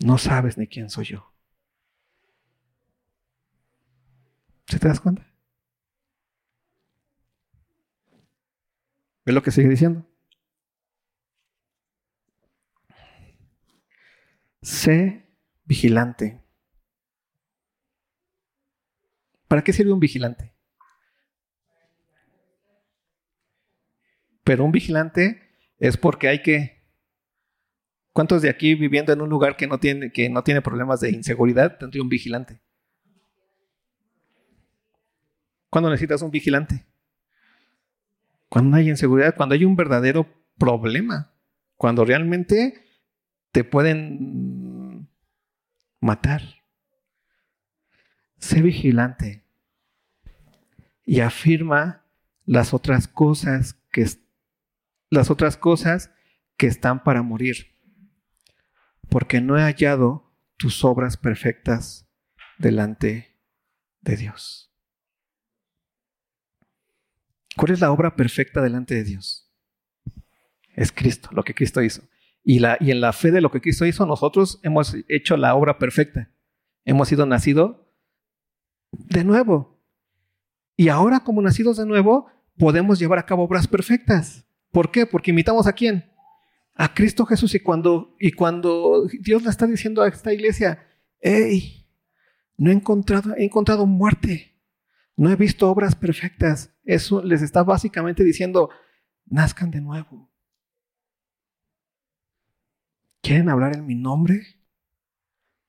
No 0.00 0.18
sabes 0.18 0.58
ni 0.58 0.66
quién 0.66 0.90
soy 0.90 1.06
yo. 1.06 1.32
¿Se 4.66 4.78
te 4.78 4.88
das 4.88 5.00
cuenta? 5.00 5.33
¿Ves 9.24 9.34
lo 9.34 9.42
que 9.42 9.50
sigue 9.50 9.68
diciendo? 9.68 10.06
Sé 14.60 15.26
vigilante. 15.64 16.42
¿Para 19.48 19.62
qué 19.62 19.72
sirve 19.72 19.92
un 19.92 20.00
vigilante? 20.00 20.54
Pero 24.42 24.64
un 24.64 24.72
vigilante 24.72 25.40
es 25.78 25.96
porque 25.96 26.28
hay 26.28 26.42
que... 26.42 26.82
¿Cuántos 28.12 28.42
de 28.42 28.50
aquí 28.50 28.74
viviendo 28.74 29.12
en 29.12 29.22
un 29.22 29.28
lugar 29.28 29.56
que 29.56 29.66
no 29.66 29.78
tiene, 29.78 30.12
que 30.12 30.28
no 30.28 30.44
tiene 30.44 30.62
problemas 30.62 31.00
de 31.00 31.10
inseguridad 31.10 31.78
tendría 31.78 32.02
un 32.02 32.08
vigilante? 32.08 32.60
¿Cuándo 35.70 35.90
necesitas 35.90 36.22
un 36.22 36.30
vigilante? 36.30 36.86
Cuando 38.54 38.76
hay 38.76 38.88
inseguridad, 38.88 39.34
cuando 39.34 39.56
hay 39.56 39.64
un 39.64 39.74
verdadero 39.74 40.32
problema, 40.58 41.34
cuando 41.74 42.04
realmente 42.04 42.86
te 43.50 43.64
pueden 43.64 45.08
matar. 45.98 46.40
Sé 48.38 48.62
vigilante 48.62 49.44
y 51.04 51.18
afirma 51.18 52.04
las 52.44 52.72
otras 52.72 53.08
cosas 53.08 53.74
que 53.90 54.06
las 55.10 55.32
otras 55.32 55.56
cosas 55.56 56.12
que 56.56 56.68
están 56.68 57.02
para 57.02 57.22
morir, 57.22 57.74
porque 59.08 59.40
no 59.40 59.58
he 59.58 59.62
hallado 59.62 60.32
tus 60.58 60.84
obras 60.84 61.16
perfectas 61.16 62.08
delante 62.58 63.36
de 64.00 64.16
Dios. 64.16 64.73
¿Cuál 67.56 67.72
es 67.72 67.80
la 67.80 67.92
obra 67.92 68.16
perfecta 68.16 68.60
delante 68.60 68.94
de 68.94 69.04
Dios? 69.04 69.50
Es 70.74 70.90
Cristo, 70.92 71.28
lo 71.32 71.44
que 71.44 71.54
Cristo 71.54 71.82
hizo. 71.82 72.02
Y, 72.42 72.58
la, 72.58 72.76
y 72.80 72.90
en 72.90 73.00
la 73.00 73.12
fe 73.12 73.30
de 73.30 73.40
lo 73.40 73.50
que 73.50 73.60
Cristo 73.60 73.86
hizo, 73.86 74.04
nosotros 74.06 74.60
hemos 74.62 74.96
hecho 75.08 75.36
la 75.36 75.54
obra 75.54 75.78
perfecta. 75.78 76.30
Hemos 76.84 77.08
sido 77.08 77.26
nacidos 77.26 77.76
de 78.92 79.24
nuevo. 79.24 79.80
Y 80.76 80.88
ahora, 80.88 81.20
como 81.20 81.40
nacidos 81.40 81.76
de 81.76 81.86
nuevo, 81.86 82.26
podemos 82.58 82.98
llevar 82.98 83.18
a 83.18 83.26
cabo 83.26 83.44
obras 83.44 83.68
perfectas. 83.68 84.44
¿Por 84.70 84.90
qué? 84.90 85.06
Porque 85.06 85.30
imitamos 85.30 85.66
a 85.66 85.72
quién? 85.72 86.10
A 86.74 86.92
Cristo 86.92 87.24
Jesús. 87.24 87.54
Y 87.54 87.60
cuando, 87.60 88.16
y 88.18 88.32
cuando 88.32 89.06
Dios 89.20 89.42
le 89.44 89.50
está 89.50 89.66
diciendo 89.66 90.02
a 90.02 90.08
esta 90.08 90.32
iglesia, 90.32 90.84
hey, 91.20 91.86
no 92.56 92.70
he 92.70 92.74
encontrado, 92.74 93.34
he 93.36 93.44
encontrado 93.44 93.86
muerte. 93.86 94.60
No 95.16 95.30
he 95.30 95.36
visto 95.36 95.70
obras 95.70 95.94
perfectas. 95.94 96.73
Eso 96.84 97.22
les 97.22 97.42
está 97.42 97.62
básicamente 97.62 98.22
diciendo, 98.22 98.70
nazcan 99.26 99.70
de 99.70 99.80
nuevo. 99.80 100.30
¿Quieren 103.22 103.48
hablar 103.48 103.74
en 103.74 103.86
mi 103.86 103.94
nombre? 103.94 104.42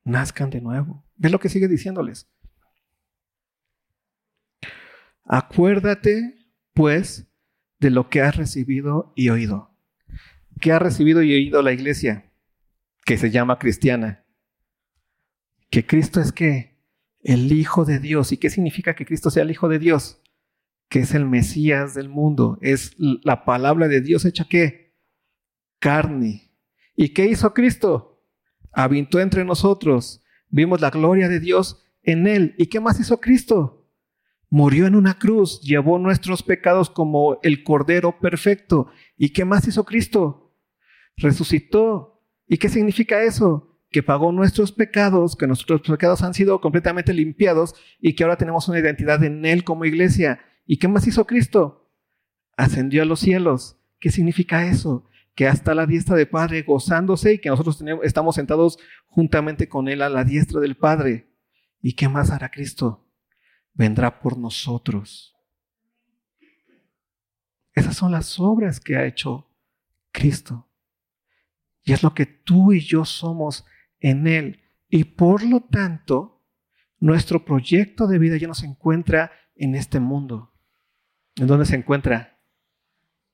Nazcan 0.04 0.50
de 0.50 0.60
nuevo. 0.60 1.06
¿Ves 1.16 1.32
lo 1.32 1.40
que 1.40 1.50
sigue 1.50 1.70
diciéndoles? 1.70 2.30
Acuérdate, 5.24 6.52
pues, 6.74 7.28
de 7.80 7.90
lo 7.90 8.10
que 8.10 8.22
has 8.22 8.36
recibido 8.36 9.14
y 9.16 9.30
oído. 9.30 9.72
¿Qué 10.60 10.72
ha 10.72 10.80
recibido 10.80 11.24
y 11.24 11.34
oído 11.34 11.62
la 11.62 11.72
iglesia? 11.72 12.32
Que 13.06 13.18
se 13.18 13.32
llama 13.32 13.58
cristiana. 13.58 14.26
Que 15.70 15.86
Cristo 15.86 16.20
es 16.20 16.32
que 16.32 16.78
el 17.22 17.52
Hijo 17.52 17.86
de 17.86 18.00
Dios. 18.00 18.32
¿Y 18.32 18.38
qué 18.38 18.50
significa 18.50 18.96
que 18.96 19.06
Cristo 19.06 19.30
sea 19.30 19.44
el 19.44 19.52
Hijo 19.52 19.70
de 19.70 19.80
Dios? 19.80 20.22
Que 20.96 21.02
es 21.02 21.14
el 21.14 21.26
Mesías 21.26 21.94
del 21.94 22.08
mundo. 22.08 22.58
Es 22.62 22.96
la 22.98 23.44
palabra 23.44 23.90
de 23.90 24.00
Dios 24.00 24.24
hecha 24.24 24.48
qué? 24.50 24.96
Carne. 25.78 26.54
¿Y 26.96 27.10
qué 27.10 27.26
hizo 27.26 27.54
Cristo? 27.54 28.24
Habitó 28.72 29.20
entre 29.20 29.44
nosotros. 29.44 30.24
Vimos 30.48 30.80
la 30.80 30.92
gloria 30.92 31.28
de 31.28 31.42
Dios 31.42 31.84
en 32.02 32.28
él. 32.28 32.56
¿Y 32.58 32.68
qué 32.68 32.80
más 32.80 32.98
hizo 32.98 33.20
Cristo? 33.20 33.90
Murió 34.50 34.88
en 34.88 34.96
una 34.96 35.20
cruz, 35.20 35.60
llevó 35.60 36.00
nuestros 36.00 36.44
pecados 36.44 36.90
como 36.90 37.40
el 37.44 37.66
Cordero 37.66 38.18
perfecto. 38.18 38.88
¿Y 39.18 39.34
qué 39.34 39.44
más 39.44 39.68
hizo 39.68 39.84
Cristo? 39.84 40.56
Resucitó. 41.18 42.24
¿Y 42.48 42.56
qué 42.56 42.70
significa 42.70 43.22
eso? 43.22 43.82
que 43.92 44.02
pagó 44.02 44.32
nuestros 44.32 44.72
pecados, 44.72 45.36
que 45.36 45.46
nuestros 45.46 45.82
pecados 45.82 46.22
han 46.22 46.34
sido 46.34 46.62
completamente 46.62 47.14
limpiados 47.14 47.76
y 48.00 48.14
que 48.14 48.24
ahora 48.24 48.38
tenemos 48.38 48.68
una 48.70 48.80
identidad 48.80 49.22
en 49.26 49.46
Él 49.46 49.66
como 49.66 49.84
iglesia. 49.84 50.40
¿Y 50.66 50.78
qué 50.78 50.88
más 50.88 51.08
hizo 51.08 51.26
Cristo? 51.26 51.92
Ascendió 52.58 53.04
a 53.04 53.06
los 53.06 53.20
cielos. 53.20 53.78
¿Qué 54.00 54.10
significa 54.10 54.68
eso? 54.68 55.06
Que 55.36 55.48
hasta 55.48 55.76
la 55.76 55.86
diestra 55.86 56.16
del 56.16 56.30
Padre 56.30 56.64
gozándose 56.64 57.34
y 57.34 57.40
que 57.40 57.50
nosotros 57.50 57.84
estamos 58.04 58.36
sentados 58.36 58.78
juntamente 59.08 59.70
con 59.70 59.88
Él 59.88 60.02
a 60.02 60.10
la 60.10 60.24
diestra 60.24 60.60
del 60.60 60.76
Padre. 60.76 61.30
¿Y 61.82 61.94
qué 61.94 62.10
más 62.10 62.32
hará 62.32 62.50
Cristo? 62.50 63.08
Vendrá 63.74 64.20
por 64.20 64.38
nosotros. 64.38 65.36
Esas 67.74 67.96
son 67.98 68.12
las 68.12 68.40
obras 68.40 68.80
que 68.80 68.96
ha 68.96 69.06
hecho 69.06 69.50
Cristo. 70.12 70.70
Y 71.84 71.94
es 71.94 72.02
lo 72.02 72.14
que 72.14 72.26
tú 72.26 72.74
y 72.74 72.80
yo 72.80 73.06
somos 73.06 73.66
en 74.00 74.28
Él. 74.28 74.62
Y 74.90 75.04
por 75.04 75.44
lo 75.44 75.62
tanto, 75.62 76.44
nuestro 77.00 77.44
proyecto 77.44 78.08
de 78.08 78.18
vida 78.18 78.38
ya 78.38 78.48
no 78.48 78.56
se 78.56 78.66
encuentra 78.66 79.32
en 79.56 79.76
este 79.76 80.00
mundo. 80.00 80.55
¿En 81.36 81.48
dónde 81.48 81.66
se 81.66 81.76
encuentra? 81.76 82.40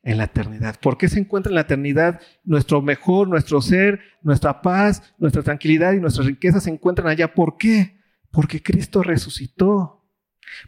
En 0.04 0.18
la 0.18 0.24
eternidad. 0.24 0.80
¿Por 0.80 0.98
qué 0.98 1.08
se 1.08 1.20
encuentra 1.20 1.52
en 1.52 1.56
la 1.56 1.62
eternidad? 1.62 2.22
Nuestro 2.44 2.82
mejor, 2.82 3.28
nuestro 3.28 3.62
ser, 3.62 4.00
nuestra 4.24 4.62
paz, 4.62 5.14
nuestra 5.20 5.44
tranquilidad 5.44 5.94
y 5.94 6.00
nuestras 6.00 6.26
riquezas 6.26 6.64
se 6.64 6.72
encuentran 6.72 7.08
allá. 7.08 7.34
¿Por 7.36 7.58
qué? 7.58 8.00
Porque 8.32 8.64
Cristo 8.64 9.04
resucitó. 9.04 10.04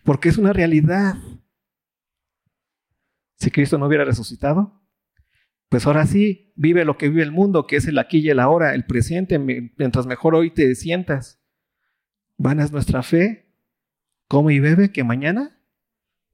Porque 0.03 0.29
es 0.29 0.37
una 0.37 0.53
realidad. 0.53 1.15
Si 3.37 3.49
Cristo 3.49 3.79
no 3.79 3.87
hubiera 3.87 4.05
resucitado, 4.05 4.83
pues 5.67 5.87
ahora 5.87 6.05
sí, 6.05 6.53
vive 6.55 6.85
lo 6.85 6.99
que 6.99 7.09
vive 7.09 7.23
el 7.23 7.31
mundo, 7.31 7.65
que 7.65 7.77
es 7.77 7.87
el 7.87 7.97
aquí 7.97 8.19
y 8.19 8.29
el 8.29 8.39
ahora, 8.39 8.75
el 8.75 8.85
presente, 8.85 9.39
mientras 9.39 10.05
mejor 10.05 10.35
hoy 10.35 10.51
te 10.51 10.75
sientas. 10.75 11.41
Vana 12.37 12.63
es 12.63 12.71
nuestra 12.71 13.01
fe, 13.01 13.51
come 14.27 14.53
y 14.53 14.59
bebe, 14.59 14.91
que 14.91 15.03
mañana 15.03 15.52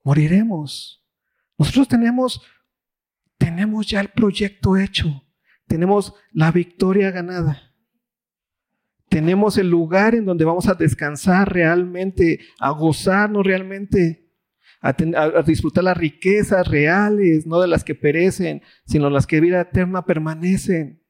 moriremos. 0.10 1.06
Nosotros 1.56 1.88
tenemos, 1.88 2.41
tenemos 3.38 3.86
ya 3.86 4.02
el 4.02 4.08
proyecto 4.08 4.76
hecho, 4.76 5.24
tenemos 5.67 6.15
la 6.32 6.52
victoria 6.52 7.12
ganada. 7.12 7.76
Tenemos 9.08 9.58
el 9.60 9.69
lugar 9.69 10.15
en 10.15 10.26
donde 10.26 10.45
vamos 10.45 10.67
a 10.67 10.74
descansar 10.74 11.54
realmente, 11.54 12.39
a 12.60 12.72
gozarnos 12.72 13.45
realmente 13.45 14.30
a, 14.82 15.43
disfrutar 15.45 15.84
las 15.84 15.98
riquezas 15.98 16.67
reales, 16.67 17.45
no 17.45 17.60
de 17.60 17.67
las 17.67 17.84
que 17.84 17.95
perecen, 17.95 18.63
sino 18.86 19.10
las 19.10 19.28
que 19.28 19.41
vida 19.41 19.62
eterna 19.62 20.06
permanecen. 20.06 21.04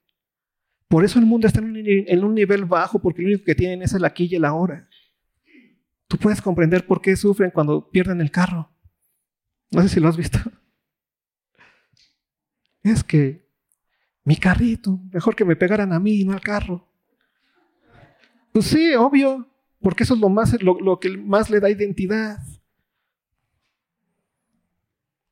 Por 0.90 1.06
eso 1.06 1.20
el 1.20 1.26
mundo 1.26 1.48
está 1.48 1.60
en 1.60 2.24
un, 2.24 2.34
nivel 2.34 2.66
bajo, 2.66 3.00
porque 3.00 3.22
lo 3.22 3.30
único 3.30 3.46
que 3.46 3.56
tienen 3.56 3.82
es 3.82 3.94
el 3.94 4.04
aquí 4.04 4.28
y 4.30 4.36
el 4.36 4.46
ahora. 4.46 4.90
Tú 6.08 6.18
puedes 6.18 6.42
comprender 6.42 6.86
por 6.86 7.00
qué 7.02 7.16
sufren 7.16 7.52
cuando 7.52 7.90
pierden 7.92 8.20
el 8.20 8.32
carro. 8.32 8.76
No 9.72 9.82
sé 9.82 9.90
si 9.90 10.00
lo 10.00 10.08
has 10.08 10.18
visto. 10.18 10.40
Es 12.82 13.04
que 13.04 13.48
mi 14.24 14.36
carrito, 14.36 15.00
mejor 15.12 15.36
que 15.36 15.46
me 15.46 15.56
pegaran 15.56 15.94
a 15.94 16.00
mí, 16.00 16.24
no 16.24 16.34
al 16.34 16.42
carro. 16.42 16.88
Pues 18.52 18.66
sí, 18.66 18.94
obvio, 18.96 19.48
porque 19.82 20.04
eso 20.04 20.16
es 20.16 20.20
lo, 20.20 20.30
más, 20.30 20.62
lo, 20.62 21.00
que 21.00 21.18
más 21.18 21.50
le 21.50 21.60
da 21.60 21.70
identidad. 21.70 22.40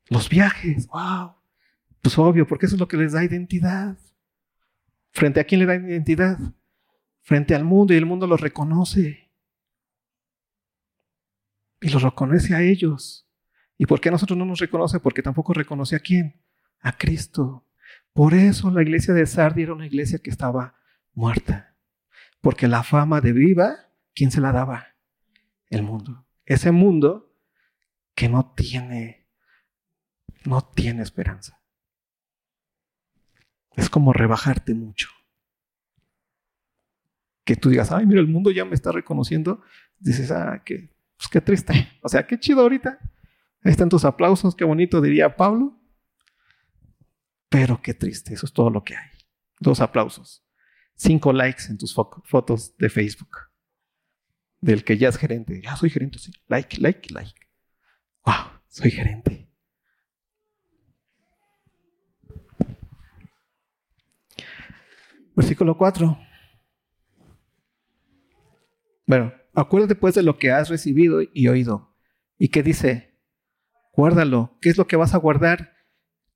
Los 0.10 0.30
viajes, 0.30 0.88
wow. 0.88 1.36
Pues 2.02 2.17
obvio, 2.17 2.47
porque 2.47 2.65
eso 2.65 2.76
es 2.76 2.80
lo 2.80 2.88
que 2.88 2.97
les 2.97 3.13
da 3.13 3.23
identidad. 3.23 3.97
¿Frente 5.12 5.39
a 5.39 5.43
quién 5.43 5.60
le 5.60 5.65
da 5.65 5.76
identidad? 5.76 6.38
Frente 7.21 7.56
al 7.56 7.65
mundo 7.65 7.93
y 7.93 7.97
el 7.97 8.06
mundo 8.06 8.28
los 8.28 8.39
reconoce. 8.39 9.30
Y 11.82 11.89
los 11.89 12.02
reconoce 12.02 12.56
a 12.56 12.62
ellos. 12.62 13.26
¿Y 13.77 13.85
por 13.85 14.01
qué 14.01 14.09
a 14.09 14.11
nosotros 14.11 14.37
no 14.37 14.45
nos 14.45 14.59
reconoce? 14.59 14.99
Porque 14.99 15.21
tampoco 15.21 15.53
reconoce 15.53 15.95
a 15.95 15.99
quién? 15.99 16.41
A 16.81 16.97
Cristo. 16.97 17.65
Por 18.13 18.33
eso 18.33 18.71
la 18.71 18.81
iglesia 18.81 19.13
de 19.13 19.25
Sardi 19.25 19.63
era 19.63 19.73
una 19.73 19.85
iglesia 19.85 20.19
que 20.19 20.29
estaba 20.29 20.75
muerta. 21.13 21.75
Porque 22.41 22.67
la 22.67 22.83
fama 22.83 23.21
de 23.21 23.33
viva, 23.33 23.91
¿quién 24.15 24.31
se 24.31 24.41
la 24.41 24.51
daba? 24.51 24.87
El 25.69 25.83
mundo. 25.83 26.25
Ese 26.45 26.71
mundo 26.71 27.35
que 28.15 28.29
no 28.29 28.53
tiene, 28.55 29.27
no 30.45 30.61
tiene 30.61 31.03
esperanza. 31.03 31.61
Es 33.75 33.89
como 33.89 34.11
rebajarte 34.11 34.73
mucho. 34.73 35.09
Que 37.43 37.55
tú 37.55 37.69
digas, 37.69 37.91
ay, 37.91 38.07
mira, 38.07 38.19
el 38.19 38.27
mundo 38.27 38.49
ya 38.49 38.65
me 38.65 38.73
está 38.73 38.91
reconociendo. 38.91 39.61
Dices, 39.99 40.31
ah, 40.31 40.63
qué, 40.65 40.89
pues 41.15 41.29
qué 41.29 41.41
triste. 41.41 41.87
O 42.01 42.09
sea, 42.09 42.25
qué 42.25 42.39
chido 42.39 42.61
ahorita. 42.61 42.97
Ahí 43.67 43.71
están 43.71 43.89
tus 43.89 44.06
aplausos, 44.06 44.56
qué 44.56 44.63
bonito 44.63 45.01
diría 45.01 45.36
Pablo. 45.36 45.77
Pero 47.49 47.82
qué 47.82 47.93
triste, 47.93 48.34
eso 48.34 48.45
es 48.45 48.53
todo 48.53 48.69
lo 48.69 48.86
que 48.86 48.95
hay. 48.95 49.10
Dos 49.60 49.82
aplausos. 49.82 50.47
Cinco 50.95 51.34
likes 51.34 51.63
en 51.67 51.77
tus 51.77 51.93
fotos 51.93 52.77
de 52.77 52.89
Facebook. 52.89 53.36
Del 54.62 54.86
que 54.86 54.97
ya 54.97 55.10
es 55.10 55.17
gerente. 55.17 55.62
Ya 55.62 55.75
soy 55.75 55.89
gerente, 55.89 56.17
sí. 56.17 56.32
Like, 56.47 56.77
like, 56.80 57.13
like. 57.13 57.34
Wow, 58.25 58.62
soy 58.69 58.89
gerente. 58.89 59.51
Versículo 65.36 65.77
4. 65.77 66.17
Bueno, 69.06 69.34
acuérdate 69.53 69.95
pues 69.95 70.15
de 70.15 70.23
lo 70.23 70.38
que 70.38 70.51
has 70.51 70.69
recibido 70.69 71.19
y 71.21 71.49
oído. 71.49 71.93
¿Y 72.38 72.47
qué 72.47 72.63
dice? 72.63 73.06
Guárdalo. 73.97 74.55
¿Qué 74.62 74.69
es 74.69 74.77
lo 74.77 74.86
que 74.86 74.95
vas 74.95 75.15
a 75.15 75.17
guardar? 75.17 75.73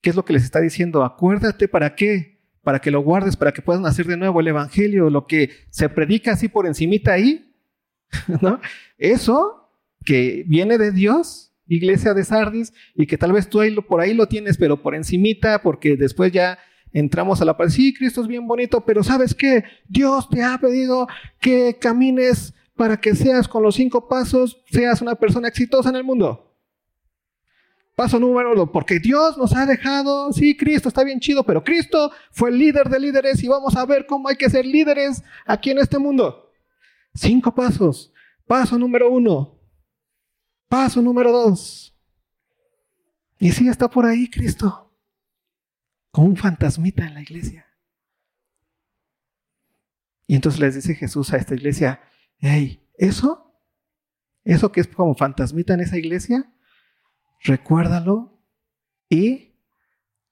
¿Qué 0.02 0.10
es 0.10 0.16
lo 0.16 0.26
que 0.26 0.34
les 0.34 0.44
está 0.44 0.60
diciendo? 0.60 1.04
Acuérdate 1.04 1.68
para 1.68 1.94
qué, 1.94 2.42
para 2.64 2.80
que 2.80 2.90
lo 2.90 3.02
guardes, 3.02 3.38
para 3.38 3.52
que 3.52 3.62
puedas 3.62 3.84
nacer 3.84 4.08
de 4.08 4.18
nuevo 4.18 4.40
el 4.40 4.48
Evangelio, 4.48 5.12
lo 5.12 5.28
que 5.28 5.52
se 5.70 5.88
predica 5.88 6.34
así 6.34 6.48
por 6.48 6.66
encimita 6.66 7.14
ahí, 7.14 7.54
¿no? 8.42 8.60
Eso 8.98 9.70
que 10.04 10.44
viene 10.48 10.80
de 10.80 10.92
Dios, 10.92 11.54
iglesia 11.68 12.16
de 12.16 12.26
Sardis, 12.26 12.74
y 12.96 13.06
que 13.06 13.20
tal 13.20 13.32
vez 13.32 13.48
tú 13.48 13.60
por 13.88 14.02
ahí 14.02 14.16
lo 14.16 14.26
tienes, 14.26 14.58
pero 14.58 14.82
por 14.82 14.96
encimita, 14.96 15.62
porque 15.62 15.96
después 15.96 16.32
ya 16.32 16.58
entramos 16.94 17.44
a 17.44 17.46
la 17.46 17.58
paz. 17.58 17.74
Sí, 17.74 17.94
Cristo 17.94 18.22
es 18.22 18.28
bien 18.28 18.48
bonito, 18.48 18.84
pero 18.84 19.04
¿sabes 19.04 19.36
qué? 19.36 19.66
Dios 19.88 20.28
te 20.32 20.42
ha 20.42 20.58
pedido 20.58 21.08
que 21.40 21.78
camines 21.80 22.56
para 22.76 22.98
que 22.98 23.14
seas 23.14 23.48
con 23.48 23.62
los 23.62 23.76
cinco 23.76 24.08
pasos, 24.08 24.64
seas 24.72 25.04
una 25.04 25.14
persona 25.14 25.48
exitosa 25.48 25.90
en 25.90 25.98
el 25.98 26.04
mundo. 26.04 26.51
Paso 27.96 28.20
número 28.20 28.56
dos, 28.56 28.70
porque 28.72 29.00
Dios 29.00 29.38
nos 29.38 29.56
ha 29.56 29.66
dejado, 29.66 30.32
sí, 30.32 30.56
Cristo 30.56 30.88
está 30.88 31.04
bien 31.04 31.20
chido, 31.20 31.44
pero 31.44 31.64
Cristo 31.64 32.12
fue 32.32 32.50
el 32.50 32.58
líder 32.58 32.90
de 32.90 33.00
líderes 33.00 33.44
y 33.44 33.48
vamos 33.48 33.76
a 33.76 33.86
ver 33.86 34.06
cómo 34.06 34.30
hay 34.30 34.38
que 34.38 34.50
ser 34.50 34.66
líderes 34.66 35.24
aquí 35.46 35.72
en 35.72 35.80
este 35.80 36.00
mundo. 36.00 36.52
Cinco 37.14 37.54
pasos. 37.54 38.14
Paso 38.48 38.78
número 38.78 39.12
uno. 39.12 39.60
Paso 40.68 41.02
número 41.02 41.32
dos. 41.32 41.94
Y 43.40 43.52
sí 43.52 43.68
está 43.68 43.90
por 43.90 44.06
ahí 44.06 44.30
Cristo, 44.30 44.96
como 46.12 46.28
un 46.28 46.38
fantasmita 46.38 47.06
en 47.06 47.16
la 47.16 47.22
iglesia. 47.22 47.66
Y 50.28 50.36
entonces 50.36 50.62
les 50.62 50.76
dice 50.76 50.96
Jesús 50.96 51.34
a 51.34 51.38
esta 51.38 51.56
iglesia, 51.56 52.02
hey, 52.38 52.88
eso, 52.98 53.54
eso 54.44 54.72
que 54.72 54.80
es 54.80 54.88
como 54.88 55.16
fantasmita 55.16 55.74
en 55.74 55.82
esa 55.82 55.98
iglesia, 55.98 56.54
recuérdalo 57.44 58.42
y 59.10 59.56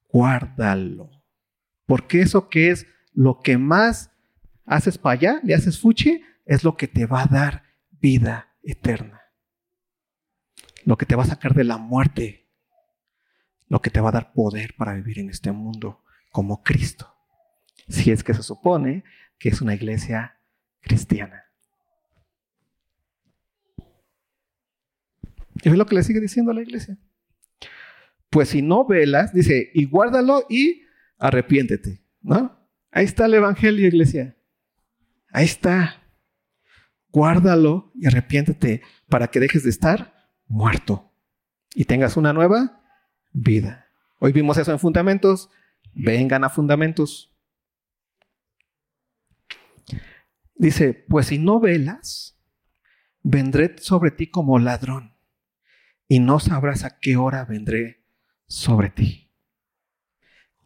guárdalo. 0.07 1.09
Porque 1.85 2.21
eso 2.21 2.49
que 2.49 2.69
es 2.71 2.87
lo 3.13 3.39
que 3.41 3.57
más 3.57 4.11
haces 4.65 4.97
para 4.97 5.13
allá, 5.13 5.39
le 5.43 5.55
haces 5.55 5.79
fuchi, 5.79 6.21
es 6.45 6.63
lo 6.63 6.77
que 6.77 6.87
te 6.87 7.05
va 7.05 7.23
a 7.23 7.27
dar 7.27 7.63
vida 7.91 8.55
eterna. 8.63 9.21
Lo 10.85 10.97
que 10.97 11.05
te 11.05 11.15
va 11.15 11.23
a 11.23 11.27
sacar 11.27 11.53
de 11.53 11.63
la 11.63 11.77
muerte. 11.77 12.47
Lo 13.67 13.81
que 13.81 13.89
te 13.89 13.99
va 13.99 14.09
a 14.09 14.13
dar 14.13 14.33
poder 14.33 14.75
para 14.77 14.93
vivir 14.93 15.19
en 15.19 15.29
este 15.29 15.51
mundo 15.51 16.03
como 16.31 16.63
Cristo. 16.63 17.15
Si 17.87 18.11
es 18.11 18.23
que 18.23 18.33
se 18.33 18.43
supone 18.43 19.03
que 19.37 19.49
es 19.49 19.61
una 19.61 19.75
iglesia 19.75 20.39
cristiana. 20.81 21.48
¿Y 25.63 25.69
ve 25.69 25.77
lo 25.77 25.85
que 25.85 25.95
le 25.95 26.03
sigue 26.03 26.19
diciendo 26.19 26.51
a 26.51 26.53
la 26.53 26.61
iglesia? 26.61 26.97
Pues 28.29 28.49
si 28.49 28.61
no 28.61 28.85
velas, 28.85 29.33
dice, 29.33 29.71
y 29.73 29.85
guárdalo 29.85 30.45
y 30.49 30.83
arrepiéntete, 31.17 32.03
¿no? 32.21 32.57
Ahí 32.91 33.05
está 33.05 33.25
el 33.25 33.33
Evangelio, 33.33 33.87
iglesia. 33.87 34.37
Ahí 35.31 35.45
está. 35.45 36.03
Guárdalo 37.11 37.91
y 37.95 38.07
arrepiéntete 38.07 38.81
para 39.07 39.27
que 39.27 39.39
dejes 39.39 39.63
de 39.63 39.71
estar 39.71 40.13
muerto 40.47 41.11
y 41.73 41.85
tengas 41.85 42.17
una 42.17 42.33
nueva 42.33 42.83
vida. 43.31 43.87
Hoy 44.19 44.31
vimos 44.31 44.57
eso 44.57 44.71
en 44.71 44.79
fundamentos. 44.79 45.49
Vengan 45.93 46.43
a 46.43 46.49
fundamentos. 46.49 47.35
Dice, 50.55 50.93
pues 50.93 51.27
si 51.27 51.39
no 51.39 51.59
velas, 51.59 52.39
vendré 53.23 53.75
sobre 53.79 54.11
ti 54.11 54.29
como 54.29 54.59
ladrón 54.59 55.18
y 56.09 56.19
no 56.19 56.39
sabrás 56.39 56.83
a 56.83 56.99
qué 56.99 57.15
hora 57.15 57.45
vendré 57.45 58.03
sobre 58.47 58.89
ti. 58.89 59.29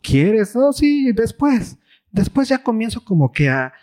¿Quieres? 0.01 0.55
No, 0.55 0.71
sí, 0.71 1.11
después. 1.11 1.77
Después 2.11 2.47
ya 2.47 2.63
comienzo 2.63 3.03
como 3.03 3.31
que 3.31 3.49
a, 3.49 3.73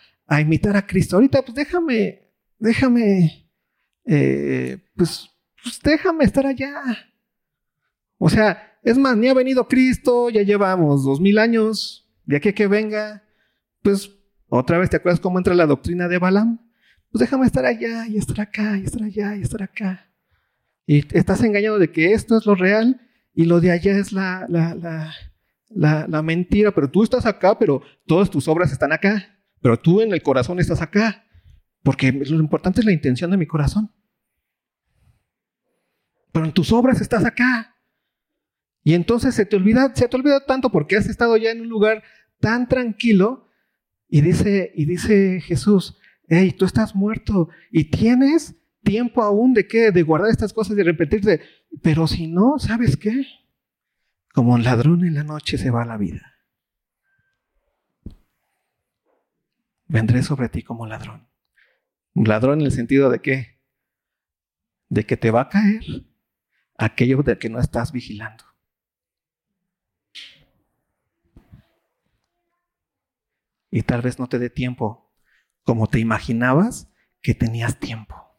imitar 0.40 0.77
a 0.77 0.87
Cristo. 0.87 1.16
Ahorita, 1.16 1.42
pues 1.42 1.55
déjame, 1.55 2.33
déjame, 2.59 3.51
eh, 4.07 4.79
pues, 4.96 5.31
pues 5.62 5.81
déjame 5.83 6.25
estar 6.25 6.46
allá. 6.46 6.83
O 8.16 8.31
sea, 8.31 8.79
es 8.83 8.96
más, 8.96 9.16
ni 9.16 9.29
ha 9.29 9.35
venido 9.35 9.68
Cristo, 9.68 10.31
ya 10.31 10.42
llevamos 10.42 11.05
dos 11.05 11.20
mil 11.20 11.38
años, 11.38 12.11
de 12.25 12.37
aquí 12.37 12.49
a 12.49 12.55
que 12.55 12.68
venga, 12.68 13.23
pues 13.83 14.11
otra 14.49 14.79
vez 14.79 14.88
te 14.88 14.96
acuerdas 14.96 15.20
cómo 15.20 15.38
entra 15.38 15.55
la 15.55 15.66
doctrina 15.66 16.09
de 16.09 16.18
Balaam. 16.18 16.59
Pues 17.11 17.20
déjame 17.20 17.46
estar 17.46 17.66
allá 17.66 18.07
y 18.07 18.16
estar 18.16 18.40
acá 18.40 18.79
y 18.79 18.85
estar 18.85 19.03
allá 19.03 19.37
y 19.37 19.42
estar 19.42 19.62
acá. 19.62 20.10
Y 20.90 21.07
estás 21.16 21.40
engañado 21.44 21.79
de 21.79 21.92
que 21.92 22.14
esto 22.14 22.37
es 22.37 22.46
lo 22.46 22.57
real 22.57 23.00
y 23.33 23.44
lo 23.44 23.61
de 23.61 23.70
allá 23.70 23.96
es 23.96 24.11
la, 24.11 24.44
la, 24.48 26.22
mentira, 26.22 26.72
pero 26.74 26.90
tú 26.90 27.05
estás 27.05 27.26
acá, 27.26 27.57
pero 27.57 27.81
todas 28.09 28.29
tus 28.29 28.48
obras 28.48 28.72
están 28.72 28.90
acá, 28.90 29.38
pero 29.62 29.79
tú 29.79 30.00
en 30.00 30.12
el 30.12 30.20
corazón 30.20 30.59
estás 30.59 30.83
acá, 30.83 31.24
porque 31.84 32.11
lo 32.11 32.41
importante 32.41 32.80
es 32.80 32.86
la 32.86 32.93
intención 32.93 33.30
de 33.30 33.36
mi 33.36 33.47
corazón. 33.47 33.93
Pero 36.32 36.45
en 36.45 36.51
tus 36.51 36.72
obras 36.72 37.01
estás 37.01 37.24
acá. 37.24 37.76
Y 38.82 38.95
entonces 38.95 39.36
se 39.36 39.47
te 39.47 39.55
olvida, 39.55 39.95
se 39.95 40.09
te 40.09 40.16
olvida 40.16 40.45
tanto 40.45 40.72
porque 40.72 40.97
has 40.97 41.07
estado 41.07 41.36
ya 41.36 41.53
en 41.53 41.61
un 41.61 41.68
lugar 41.68 42.03
tan 42.41 42.66
tranquilo 42.66 43.49
y 44.09 44.22
dice, 44.22 44.72
y 44.74 44.86
dice 44.86 45.41
Jesús, 45.41 45.97
hey, 46.26 46.51
tú 46.51 46.64
estás 46.64 46.97
muerto 46.97 47.49
y 47.70 47.93
tienes 47.93 48.60
tiempo 48.83 49.22
aún 49.22 49.55
de 49.55 49.66
qué, 49.66 49.91
de 49.91 50.03
guardar 50.03 50.31
estas 50.31 50.53
cosas 50.53 50.76
y 50.76 50.83
repetirte. 50.83 51.41
Pero 51.83 52.07
si 52.07 52.26
no, 52.26 52.59
¿sabes 52.59 52.97
qué? 52.97 53.26
Como 54.33 54.55
un 54.55 54.62
ladrón 54.62 55.05
en 55.05 55.14
la 55.14 55.24
noche 55.24 55.59
se 55.59 55.70
va 55.70 55.85
la 55.85 55.97
vida. 55.97 56.35
Vendré 59.87 60.22
sobre 60.22 60.49
ti 60.49 60.62
como 60.62 60.87
ladrón. 60.87 61.28
Un 62.14 62.28
ladrón 62.28 62.61
en 62.61 62.66
el 62.66 62.72
sentido 62.72 63.11
de 63.11 63.20
qué? 63.20 63.61
De 64.89 65.05
que 65.05 65.16
te 65.16 65.31
va 65.31 65.43
a 65.43 65.49
caer 65.49 65.83
aquello 66.76 67.22
de 67.22 67.39
que 67.39 67.51
no 67.51 67.59
estás 67.59 67.93
vigilando. 67.93 68.45
Y 73.70 73.83
tal 73.83 74.03
vez 74.03 74.18
no 74.18 74.28
te 74.28 74.39
dé 74.39 74.51
tiempo 74.51 75.12
como 75.62 75.87
te 75.87 76.01
imaginabas 76.01 76.91
que 77.20 77.35
tenías 77.35 77.78
tiempo. 77.78 78.30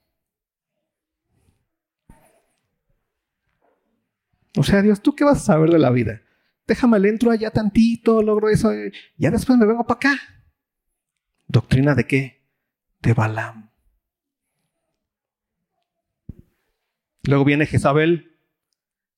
O 4.58 4.64
sea, 4.64 4.82
Dios, 4.82 5.02
¿tú 5.02 5.16
qué 5.16 5.24
vas 5.24 5.38
a 5.38 5.54
saber 5.54 5.70
de 5.70 5.80
la 5.80 5.90
vida? 5.90 6.22
Déjame 6.68 7.00
le 7.00 7.10
entro 7.10 7.32
allá 7.32 7.52
tantito, 7.52 8.22
logro 8.22 8.50
eso, 8.50 8.72
ya 9.18 9.32
después 9.32 9.58
me 9.58 9.66
vengo 9.66 9.86
para 9.86 9.98
acá. 9.98 10.22
¿Doctrina 11.48 11.96
de 11.96 12.06
qué? 12.06 12.46
De 13.02 13.14
Balaam. 13.14 13.72
Luego 17.24 17.46
viene 17.46 17.66
Jezabel. 17.66 18.38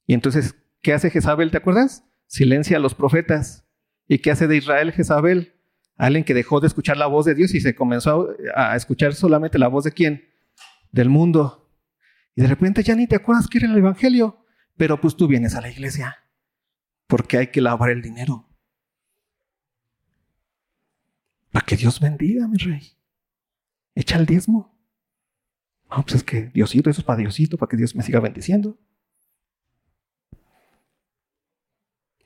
Y 0.06 0.14
entonces, 0.14 0.56
¿qué 0.82 0.94
hace 0.94 1.10
Jezabel? 1.10 1.52
¿Te 1.52 1.58
acuerdas? 1.58 2.04
Silencia 2.28 2.78
a 2.78 2.80
los 2.80 2.96
profetas. 2.96 3.66
¿Y 4.08 4.20
qué 4.20 4.32
hace 4.32 4.48
de 4.48 4.58
Israel 4.58 4.92
Jezabel? 4.92 5.54
Alguien 5.96 6.24
que 6.24 6.34
dejó 6.34 6.60
de 6.60 6.68
escuchar 6.68 6.98
la 6.98 7.06
voz 7.06 7.26
de 7.26 7.36
Dios 7.36 7.54
y 7.54 7.62
se 7.62 7.76
comenzó 7.76 8.30
a 8.56 8.76
escuchar 8.76 9.14
solamente 9.14 9.60
la 9.60 9.68
voz 9.68 9.84
de 9.84 9.92
quién? 9.92 10.28
Del 10.92 11.10
mundo. 11.10 11.72
Y 12.36 12.42
de 12.42 12.48
repente 12.48 12.84
ya 12.84 12.96
ni 12.96 13.08
te 13.08 13.16
acuerdas 13.16 13.48
que 13.48 13.60
era 13.60 13.68
el 13.68 13.78
Evangelio. 13.78 14.43
Pero 14.78 15.00
pues 15.00 15.16
tú 15.16 15.28
vienes 15.28 15.56
a 15.56 15.62
la 15.62 15.70
iglesia. 15.70 16.18
Porque 17.08 17.38
hay 17.38 17.48
que 17.48 17.62
lavar 17.62 17.90
el 17.90 18.02
dinero. 18.02 18.50
Para 21.52 21.66
que 21.66 21.76
Dios 21.76 22.00
bendiga, 22.00 22.48
mi 22.48 22.58
rey. 22.58 22.98
Echa 23.94 24.18
el 24.18 24.26
diezmo. 24.26 24.74
No, 25.90 26.02
pues 26.04 26.16
es 26.16 26.24
que 26.24 26.48
Diosito, 26.48 26.90
eso 26.90 27.02
es 27.02 27.06
para 27.06 27.20
Diosito, 27.20 27.58
para 27.58 27.70
que 27.70 27.78
Dios 27.78 27.96
me 27.96 28.02
siga 28.02 28.20
bendiciendo. 28.20 28.80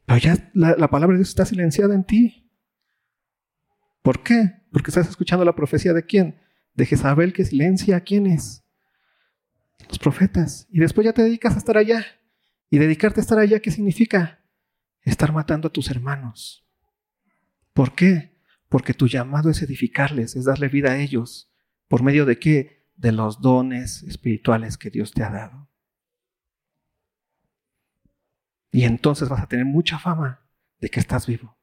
Pero 0.06 0.20
ya 0.20 0.52
la, 0.54 0.88
palabra 0.88 1.16
de 1.16 1.20
Dios 1.20 1.30
está 1.30 1.46
silenciada 1.46 1.94
en 1.94 2.06
ti. 2.06 2.50
¿Por 4.02 4.24
qué? 4.24 4.64
Porque 4.72 4.90
estás 4.90 5.10
escuchando 5.10 5.44
la 5.44 5.54
profecía 5.54 5.92
de 5.92 6.06
quién? 6.06 6.40
De 6.76 6.86
Jezabel 6.86 7.34
que 7.34 7.44
silencia 7.44 7.98
a 7.98 8.02
quiénes? 8.02 8.64
Los 9.90 10.00
profetas. 10.00 10.66
Y 10.72 10.80
después 10.80 11.04
ya 11.04 11.12
te 11.12 11.24
dedicas 11.24 11.56
a 11.56 11.58
estar 11.58 11.78
allá. 11.78 12.06
¿Y 12.70 12.78
dedicarte 12.80 13.20
a 13.20 13.24
estar 13.24 13.40
allá 13.40 13.60
qué 13.60 13.72
significa? 13.72 14.44
Estar 15.02 15.32
matando 15.32 15.70
a 15.70 15.72
tus 15.72 15.90
hermanos. 15.90 16.66
¿Por 17.74 17.96
qué? 17.96 18.38
Porque 18.70 18.94
tu 18.94 19.08
llamado 19.08 19.50
es 19.50 19.62
edificarles, 19.62 20.36
es 20.36 20.46
darle 20.46 20.68
vida 20.68 20.92
a 20.92 20.98
ellos. 20.98 21.52
¿Por 21.88 22.04
medio 22.04 22.26
de 22.26 22.40
qué? 22.40 22.86
De 22.96 23.12
los 23.12 23.42
dones 23.42 24.04
espirituales 24.04 24.78
que 24.78 24.90
Dios 24.90 25.14
te 25.14 25.24
ha 25.24 25.30
dado. 25.30 25.70
Y 28.72 28.84
entonces 28.84 29.30
vas 29.30 29.42
a 29.42 29.48
tener 29.48 29.66
mucha 29.66 29.98
fama 29.98 30.46
de 30.80 30.90
que 30.90 31.00
estás 31.00 31.26
vivo. 31.26 31.58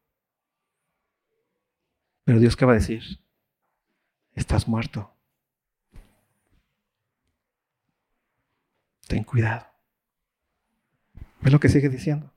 Pero 2.24 2.38
Dios 2.38 2.56
qué 2.56 2.64
va 2.64 2.72
a 2.72 2.76
decir? 2.76 3.02
Estás 4.32 4.66
muerto. 4.66 5.14
Ten 9.06 9.22
cuidado. 9.24 9.73
¿Ves 11.44 11.52
lo 11.52 11.60
que 11.60 11.68
sigue 11.68 11.90
diciendo? 11.90 12.32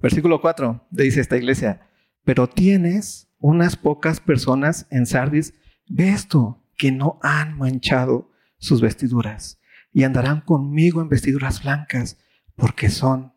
Versículo 0.00 0.42
4 0.42 0.86
dice 0.90 1.22
esta 1.22 1.38
iglesia, 1.38 1.88
pero 2.24 2.46
tienes 2.46 3.32
unas 3.38 3.74
pocas 3.74 4.20
personas 4.20 4.86
en 4.90 5.06
Sardis, 5.06 5.54
ve 5.88 6.10
esto, 6.10 6.62
que 6.76 6.92
no 6.92 7.18
han 7.22 7.56
manchado 7.56 8.30
sus 8.58 8.82
vestiduras 8.82 9.60
y 9.92 10.04
andarán 10.04 10.42
conmigo 10.42 11.00
en 11.00 11.08
vestiduras 11.08 11.62
blancas 11.62 12.18
porque 12.54 12.90
son 12.90 13.32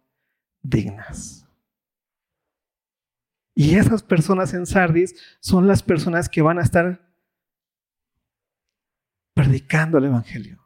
dignas. 0.61 1.47
Y 3.53 3.75
esas 3.75 4.03
personas 4.03 4.53
en 4.53 4.65
Sardis 4.65 5.15
son 5.39 5.67
las 5.67 5.83
personas 5.83 6.27
que 6.27 6.41
van 6.41 6.59
a 6.59 6.63
estar 6.63 7.15
predicando 9.33 9.99
el 9.99 10.05
Evangelio, 10.05 10.64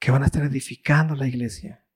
que 0.00 0.10
van 0.10 0.22
a 0.24 0.26
estar 0.26 0.42
edificando 0.42 1.14
la 1.14 1.28
iglesia 1.28 1.86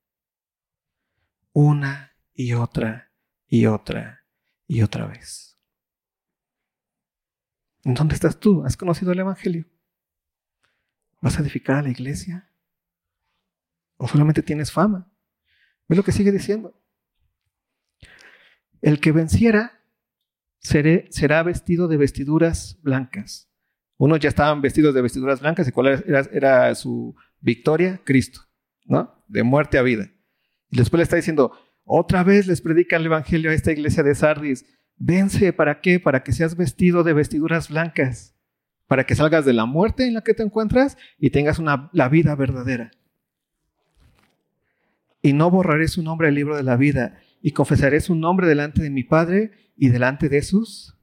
una 1.52 2.16
y 2.34 2.52
otra 2.52 3.11
y 3.46 3.66
otra 3.66 4.26
y 4.66 4.82
otra 4.82 5.07
vez. 5.07 5.59
¿En 7.84 7.94
dónde 7.94 8.14
estás 8.14 8.38
tú? 8.38 8.64
¿Has 8.64 8.76
conocido 8.76 9.12
el 9.12 9.20
Evangelio? 9.20 9.66
¿Vas 11.20 11.38
a 11.38 11.42
edificar 11.42 11.76
a 11.76 11.82
la 11.82 11.90
iglesia? 11.90 12.50
¿O 13.96 14.09
solamente 14.09 14.42
tienes 14.42 14.72
fama? 14.72 15.11
¿Ves 15.88 15.96
lo 15.96 16.02
que 16.02 16.12
sigue 16.12 16.32
diciendo? 16.32 16.80
El 18.82 19.00
que 19.00 19.12
venciera 19.12 19.80
será 20.59 21.42
vestido 21.42 21.88
de 21.88 21.96
vestiduras 21.96 22.78
blancas. 22.82 23.50
Unos 23.96 24.18
ya 24.18 24.28
estaban 24.28 24.61
vestidos 24.61 24.94
de 24.94 25.02
vestiduras 25.02 25.40
blancas 25.40 25.68
y 25.68 25.72
cuál 25.72 26.02
era, 26.07 26.74
su 26.74 27.14
victoria? 27.45 28.01
Cristo, 28.05 28.40
¿no? 28.84 29.24
De 29.28 29.42
muerte 29.42 29.78
a 29.78 29.82
vida. 29.82 30.11
Y 30.70 30.78
después 30.78 30.99
le 30.99 31.05
está 31.05 31.16
diciendo, 31.16 31.53
otra 31.84 32.24
vez 32.24 32.47
les 32.47 32.61
predica 32.61 32.97
el 32.97 33.07
Evangelio 33.07 33.51
a 33.51 33.55
esta 33.55 33.72
iglesia 33.72 34.03
de 34.03 34.14
Sardis. 34.14 34.66
Vence, 34.97 35.53
¿para 35.53 35.80
qué? 35.80 36.01
Para 36.01 36.22
que 36.22 36.32
seas 36.32 36.57
vestido 36.57 37.05
de 37.05 37.12
vestiduras 37.12 37.68
blancas 37.68 38.34
para 38.86 39.05
que 39.05 39.14
salgas 39.14 39.45
de 39.45 39.53
la 39.53 39.66
muerte 39.66 40.07
en 40.07 40.14
la 40.14 40.22
que 40.22 40.34
te 40.34 40.42
encuentras 40.42 40.97
y 41.18 41.30
tengas 41.30 41.59
una, 41.59 41.90
la 41.92 42.09
vida 42.09 42.34
verdadera. 42.34 42.90
Y 45.22 45.32
no 45.32 45.51
borraré 45.51 45.88
su 45.88 46.03
nombre 46.03 46.28
del 46.28 46.34
libro 46.34 46.57
de 46.57 46.62
la 46.62 46.76
vida 46.76 47.18
y 47.40 47.53
confesaré 47.53 48.01
su 48.01 48.14
nombre 48.14 48.47
delante 48.47 48.82
de 48.82 48.90
mi 48.90 49.03
Padre 49.03 49.53
y 49.76 49.88
delante 49.88 50.28
de 50.28 50.42
sus 50.42 50.97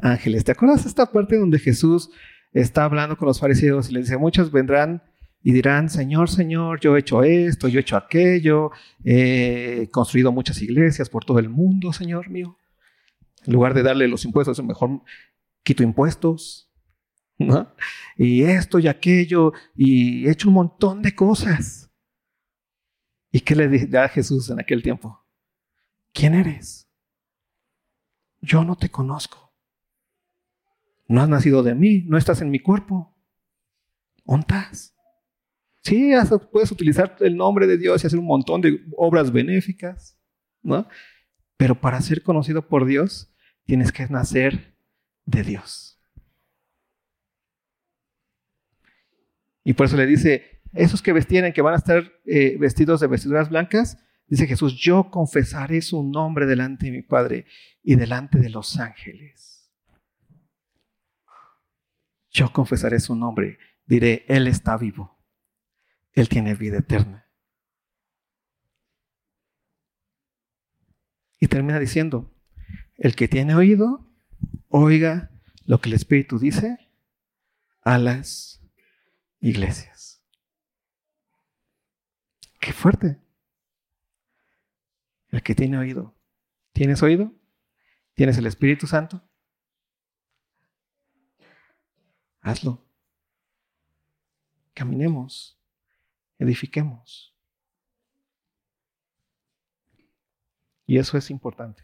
ángeles. 0.00 0.44
¿Te 0.44 0.52
acuerdas 0.52 0.86
esta 0.86 1.10
parte 1.10 1.36
donde 1.36 1.58
Jesús 1.58 2.10
está 2.52 2.84
hablando 2.84 3.16
con 3.16 3.26
los 3.26 3.40
fariseos 3.40 3.90
y 3.90 3.94
les 3.94 4.04
dice, 4.04 4.18
muchos 4.18 4.52
vendrán 4.52 5.02
y 5.46 5.52
dirán, 5.52 5.88
Señor, 5.88 6.28
Señor, 6.28 6.80
yo 6.80 6.96
he 6.96 6.98
hecho 6.98 7.22
esto, 7.22 7.68
yo 7.68 7.78
he 7.78 7.82
hecho 7.82 7.96
aquello, 7.96 8.72
he 9.04 9.88
construido 9.92 10.32
muchas 10.32 10.60
iglesias 10.60 11.08
por 11.08 11.24
todo 11.24 11.38
el 11.38 11.48
mundo, 11.48 11.92
Señor 11.92 12.28
mío. 12.28 12.58
En 13.44 13.52
lugar 13.52 13.72
de 13.72 13.84
darle 13.84 14.08
los 14.08 14.24
impuestos, 14.24 14.60
mejor 14.64 15.02
quito 15.62 15.84
impuestos, 15.84 16.68
y 18.16 18.42
esto 18.42 18.80
y 18.80 18.88
aquello, 18.88 19.52
y 19.76 20.26
he 20.26 20.32
hecho 20.32 20.48
un 20.48 20.54
montón 20.54 21.00
de 21.00 21.14
cosas. 21.14 21.92
¿Y 23.30 23.38
qué 23.38 23.54
le 23.54 23.98
a 24.00 24.08
Jesús 24.08 24.50
en 24.50 24.58
aquel 24.58 24.82
tiempo? 24.82 25.24
¿Quién 26.12 26.34
eres? 26.34 26.90
Yo 28.40 28.64
no 28.64 28.74
te 28.74 28.88
conozco. 28.88 29.54
No 31.06 31.22
has 31.22 31.28
nacido 31.28 31.62
de 31.62 31.76
mí, 31.76 32.02
no 32.04 32.18
estás 32.18 32.42
en 32.42 32.50
mi 32.50 32.58
cuerpo. 32.58 33.16
¿Ontas? 34.24 34.95
Sí, 35.86 36.10
puedes 36.50 36.72
utilizar 36.72 37.16
el 37.20 37.36
nombre 37.36 37.68
de 37.68 37.78
Dios 37.78 38.02
y 38.02 38.08
hacer 38.08 38.18
un 38.18 38.26
montón 38.26 38.60
de 38.60 38.84
obras 38.96 39.30
benéficas, 39.30 40.18
¿no? 40.60 40.88
Pero 41.56 41.80
para 41.80 42.00
ser 42.00 42.24
conocido 42.24 42.66
por 42.66 42.86
Dios, 42.86 43.32
tienes 43.66 43.92
que 43.92 44.04
nacer 44.08 44.76
de 45.26 45.44
Dios. 45.44 46.02
Y 49.62 49.74
por 49.74 49.86
eso 49.86 49.96
le 49.96 50.06
dice, 50.06 50.60
esos 50.72 51.00
que 51.00 51.12
vestieren, 51.12 51.52
que 51.52 51.62
van 51.62 51.74
a 51.74 51.78
estar 51.78 52.12
eh, 52.24 52.56
vestidos 52.58 53.00
de 53.00 53.06
vestiduras 53.06 53.48
blancas, 53.48 53.96
dice 54.26 54.48
Jesús, 54.48 54.74
yo 54.74 55.08
confesaré 55.12 55.82
su 55.82 56.02
nombre 56.02 56.46
delante 56.46 56.86
de 56.86 56.90
mi 56.90 57.02
Padre 57.02 57.46
y 57.84 57.94
delante 57.94 58.40
de 58.40 58.50
los 58.50 58.76
ángeles. 58.80 59.72
Yo 62.32 62.52
confesaré 62.52 62.98
su 62.98 63.14
nombre, 63.14 63.60
diré, 63.86 64.24
Él 64.26 64.48
está 64.48 64.76
vivo, 64.76 65.15
Él 66.16 66.30
tiene 66.30 66.54
vida 66.54 66.78
eterna. 66.78 67.28
Y 71.38 71.46
termina 71.46 71.78
diciendo, 71.78 72.34
el 72.96 73.14
que 73.14 73.28
tiene 73.28 73.54
oído, 73.54 74.10
oiga 74.68 75.30
lo 75.66 75.80
que 75.80 75.90
el 75.90 75.94
Espíritu 75.94 76.38
dice 76.38 76.90
a 77.82 77.98
las 77.98 78.62
iglesias. 79.40 80.22
Qué 82.60 82.72
fuerte. 82.72 83.20
El 85.28 85.42
que 85.42 85.54
tiene 85.54 85.76
oído. 85.76 86.16
¿Tienes 86.72 87.02
oído? 87.02 87.34
¿Tienes 88.14 88.38
el 88.38 88.46
Espíritu 88.46 88.86
Santo? 88.86 89.22
Hazlo. 92.40 92.82
Caminemos. 94.72 95.55
Edifiquemos. 96.38 97.34
Y 100.86 100.98
eso 100.98 101.18
es 101.18 101.30
importante. 101.30 101.82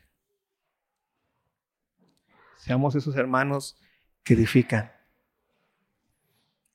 Seamos 2.56 2.94
esos 2.94 3.16
hermanos 3.16 3.76
que 4.22 4.34
edifican. 4.34 4.92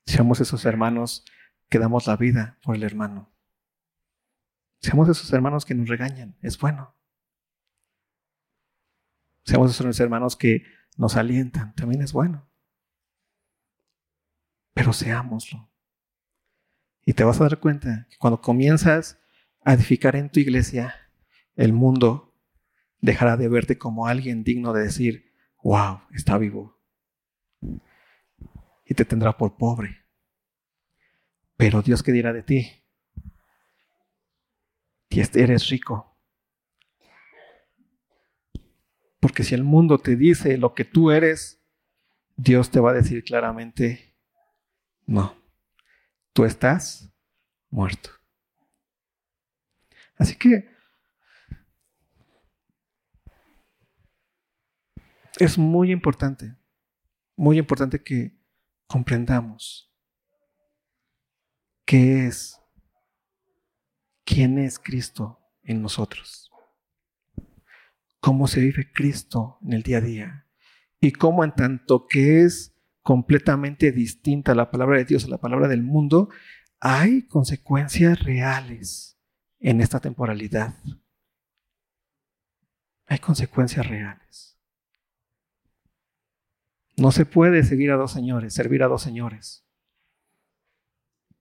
Seamos 0.05 0.41
esos 0.41 0.65
hermanos 0.65 1.23
que 1.69 1.79
damos 1.79 2.07
la 2.07 2.17
vida 2.17 2.57
por 2.63 2.75
el 2.75 2.83
hermano. 2.83 3.31
Seamos 4.79 5.07
esos 5.09 5.31
hermanos 5.31 5.65
que 5.65 5.75
nos 5.75 5.87
regañan. 5.87 6.37
Es 6.41 6.57
bueno. 6.57 6.93
Seamos 9.43 9.71
esos 9.71 9.99
hermanos 9.99 10.35
que 10.35 10.63
nos 10.97 11.15
alientan. 11.15 11.73
También 11.75 12.01
es 12.01 12.11
bueno. 12.11 12.45
Pero 14.73 14.91
seámoslo. 14.91 15.66
Y 17.07 17.13
te 17.13 17.23
vas 17.23 17.39
a 17.39 17.45
dar 17.45 17.61
cuenta 17.61 18.05
que 18.09 18.17
cuando 18.17 18.41
comienzas 18.41 19.17
a 19.63 19.73
edificar 19.75 20.17
en 20.17 20.29
tu 20.29 20.41
iglesia, 20.41 20.93
el 21.55 21.71
mundo 21.71 22.35
dejará 22.99 23.37
de 23.37 23.47
verte 23.47 23.77
como 23.77 24.07
alguien 24.07 24.43
digno 24.43 24.73
de 24.73 24.83
decir, 24.83 25.31
wow, 25.63 26.01
está 26.11 26.37
vivo. 26.37 26.77
Y 28.85 28.93
te 28.93 29.05
tendrá 29.05 29.37
por 29.37 29.55
pobre. 29.55 30.05
Pero 31.55 31.81
Dios 31.81 32.03
qué 32.03 32.11
dirá 32.11 32.33
de 32.33 32.43
ti? 32.43 32.83
Eres 35.09 35.69
rico. 35.69 36.13
Porque 39.21 39.45
si 39.45 39.55
el 39.55 39.63
mundo 39.63 39.97
te 39.99 40.17
dice 40.17 40.57
lo 40.57 40.73
que 40.73 40.83
tú 40.83 41.11
eres, 41.11 41.63
Dios 42.35 42.69
te 42.69 42.81
va 42.81 42.91
a 42.91 42.95
decir 42.95 43.23
claramente, 43.23 44.13
no, 45.05 45.36
tú 46.37 46.45
estás 46.45 47.11
muerto. 47.71 48.11
Así 50.17 50.35
que 50.35 50.69
es 55.39 55.57
muy 55.57 55.91
importante, 55.91 56.55
muy 57.35 57.57
importante 57.57 58.03
que 58.03 58.39
comprendamos 58.85 59.91
qué 61.85 62.27
es, 62.27 62.61
quién 64.23 64.59
es 64.59 64.77
Cristo 64.77 65.39
en 65.63 65.81
nosotros, 65.81 66.51
cómo 68.19 68.45
se 68.45 68.59
vive 68.59 68.91
Cristo 68.93 69.57
en 69.63 69.73
el 69.73 69.81
día 69.81 69.97
a 69.97 70.01
día 70.01 70.47
y 70.99 71.13
cómo 71.13 71.43
en 71.43 71.55
tanto 71.55 72.05
que 72.05 72.43
es 72.43 72.76
completamente 73.07 73.93
distinta 73.93 74.53
la 74.53 74.69
palabra 74.69 74.97
de 74.97 75.05
Dios 75.05 75.23
a 75.23 75.29
la 75.29 75.37
palabra 75.37 75.69
del 75.69 75.81
mundo, 75.81 76.27
hay 76.81 77.25
consecuencias 77.25 78.21
reales 78.21 79.17
en 79.61 79.79
esta 79.79 80.01
temporalidad. 80.01 80.75
Hay 83.05 83.19
consecuencias 83.19 83.87
reales. 83.87 84.59
No 86.97 87.13
se 87.13 87.25
puede 87.25 87.63
seguir 87.63 87.91
a 87.91 87.95
dos 87.95 88.11
señores, 88.11 88.53
servir 88.53 88.83
a 88.83 88.89
dos 88.89 89.03
señores. 89.03 89.65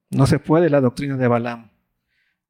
No 0.09 0.29
se 0.29 0.39
puede 0.39 0.71
la 0.71 0.81
doctrina 0.81 1.17
de 1.17 1.27
Balaam. 1.27 1.73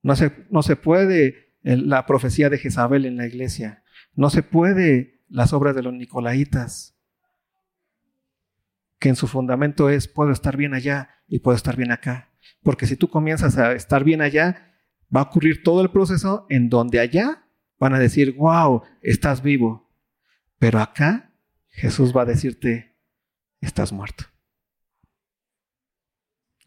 No 0.03 0.15
se, 0.15 0.47
no 0.51 0.63
se 0.63 0.77
puede 0.77 1.55
la 1.63 2.05
profecía 2.05 2.51
de 2.51 2.59
Jezabel 2.59 3.07
en 3.07 3.17
la 3.17 3.27
iglesia. 3.27 3.83
No 4.13 4.29
se 4.29 4.43
puede 4.43 5.23
las 5.31 5.55
obras 5.55 5.75
de 5.75 5.85
los 5.85 5.95
Nicolaitas 5.95 6.96
que 9.07 9.11
en 9.11 9.15
su 9.15 9.29
fundamento 9.29 9.89
es 9.89 10.09
puedo 10.09 10.33
estar 10.33 10.57
bien 10.57 10.75
allá 10.75 11.11
y 11.29 11.39
puedo 11.39 11.55
estar 11.55 11.77
bien 11.77 11.93
acá. 11.93 12.33
Porque 12.65 12.89
si 12.89 12.97
tú 12.97 13.09
comienzas 13.09 13.57
a 13.57 13.73
estar 13.73 14.03
bien 14.03 14.21
allá, 14.21 14.75
va 15.15 15.21
a 15.21 15.23
ocurrir 15.23 15.63
todo 15.63 15.81
el 15.81 15.93
proceso 15.93 16.45
en 16.49 16.69
donde 16.69 16.99
allá 16.99 17.47
van 17.79 17.95
a 17.95 18.01
decir, 18.01 18.35
wow, 18.35 18.83
estás 19.03 19.43
vivo. 19.43 19.95
Pero 20.59 20.81
acá 20.81 21.33
Jesús 21.69 22.13
va 22.17 22.23
a 22.23 22.25
decirte, 22.25 22.97
estás 23.61 23.93
muerto. 23.93 24.25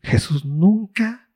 Jesús 0.01 0.45
nunca, 0.45 1.29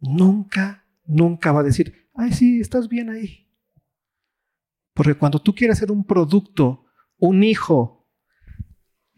nunca, 0.00 0.88
nunca 1.04 1.52
va 1.52 1.60
a 1.60 1.70
decir, 1.70 2.10
ay, 2.16 2.32
sí, 2.32 2.58
estás 2.58 2.88
bien 2.88 3.10
ahí. 3.10 3.48
Porque 4.92 5.14
cuando 5.14 5.40
tú 5.40 5.54
quieres 5.54 5.78
ser 5.78 5.92
un 5.92 6.04
producto, 6.04 6.84
un 7.16 7.44
hijo 7.44 7.97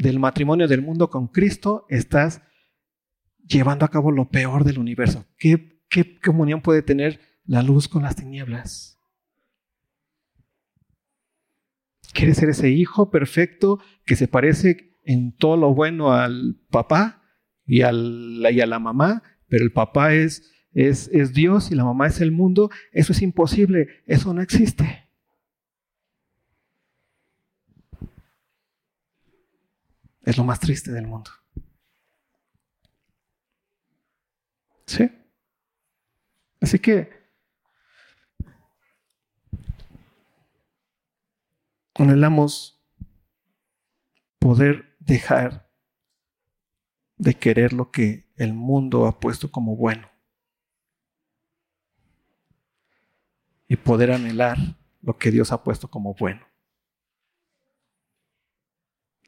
del 0.01 0.19
matrimonio 0.19 0.67
del 0.67 0.83
mundo 0.83 1.11
con 1.11 1.29
Cristo, 1.29 1.85
estás 1.89 2.43
llevando 3.47 3.85
a 3.85 3.91
cabo 3.91 4.11
lo 4.11 4.31
peor 4.31 4.65
del 4.65 4.79
universo. 4.79 5.27
¿Qué, 5.37 5.79
comunión 6.23 6.63
puede 6.63 6.83
tener 6.83 7.21
la 7.45 7.63
luz 7.63 7.89
con 7.89 8.03
las 8.03 8.17
tinieblas? 8.17 8.99
¿Quieres 12.13 12.39
ser 12.39 12.49
ese 12.49 12.71
hijo 12.71 13.11
perfecto 13.11 13.81
que 14.05 14.17
se 14.17 14.27
parece 14.27 14.97
en 15.05 15.37
todo 15.37 15.57
lo 15.57 15.75
bueno 15.75 16.13
al 16.13 16.57
papá 16.71 17.23
y, 17.67 17.81
y 17.81 17.83
a 17.83 17.93
la 18.67 18.79
mamá, 18.79 19.23
pero 19.49 19.65
el 19.65 19.73
papá 19.73 20.15
es, 20.15 20.51
es, 20.73 21.09
es 21.13 21.35
Dios 21.35 21.71
y 21.71 21.75
la 21.75 21.85
mamá 21.85 22.07
es 22.07 22.21
el 22.21 22.33
mundo? 22.33 22.71
Eso 22.93 23.13
es 23.13 23.21
imposible, 23.21 23.89
eso 24.07 24.33
no 24.33 24.41
existe. 24.41 25.10
Es 30.23 30.37
lo 30.37 30.45
más 30.45 30.61
triste 30.61 30.93
del 30.93 31.07
mundo. 31.07 31.31
¿Sí? 34.87 35.11
Así 36.61 36.79
que 36.79 37.11
anhelamos 41.95 42.83
poder 44.39 44.97
dejar 44.99 45.71
de 47.17 47.35
querer 47.35 47.73
lo 47.73 47.91
que 47.91 48.31
el 48.37 48.55
mundo 48.55 49.07
ha 49.07 49.21
puesto 49.21 49.51
como 49.51 49.77
bueno 49.77 50.11
y 53.69 53.77
poder 53.77 54.11
anhelar 54.11 54.57
lo 55.03 55.17
que 55.19 55.31
Dios 55.31 55.53
ha 55.53 55.63
puesto 55.63 55.89
como 55.89 56.15
bueno 56.15 56.50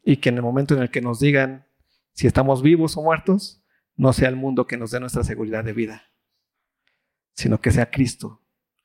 y 0.03 0.17
que 0.17 0.29
en 0.29 0.37
el 0.37 0.43
momento 0.43 0.75
en 0.75 0.83
el 0.83 0.91
que 0.91 1.01
nos 1.01 1.21
digan 1.21 1.67
si 2.13 2.27
estamos 2.27 2.63
vivos 2.63 2.97
o 2.97 3.03
muertos, 3.03 3.65
no 3.97 4.13
sea 4.13 4.29
el 4.29 4.37
mundo 4.37 4.67
que 4.67 4.77
nos 4.77 4.91
dé 4.91 5.01
nuestra 5.01 5.25
seguridad 5.25 5.65
de 5.65 5.73
vida, 5.73 6.11
sino 7.35 7.61
que 7.61 7.71
sea 7.71 7.91
Cristo 7.91 8.43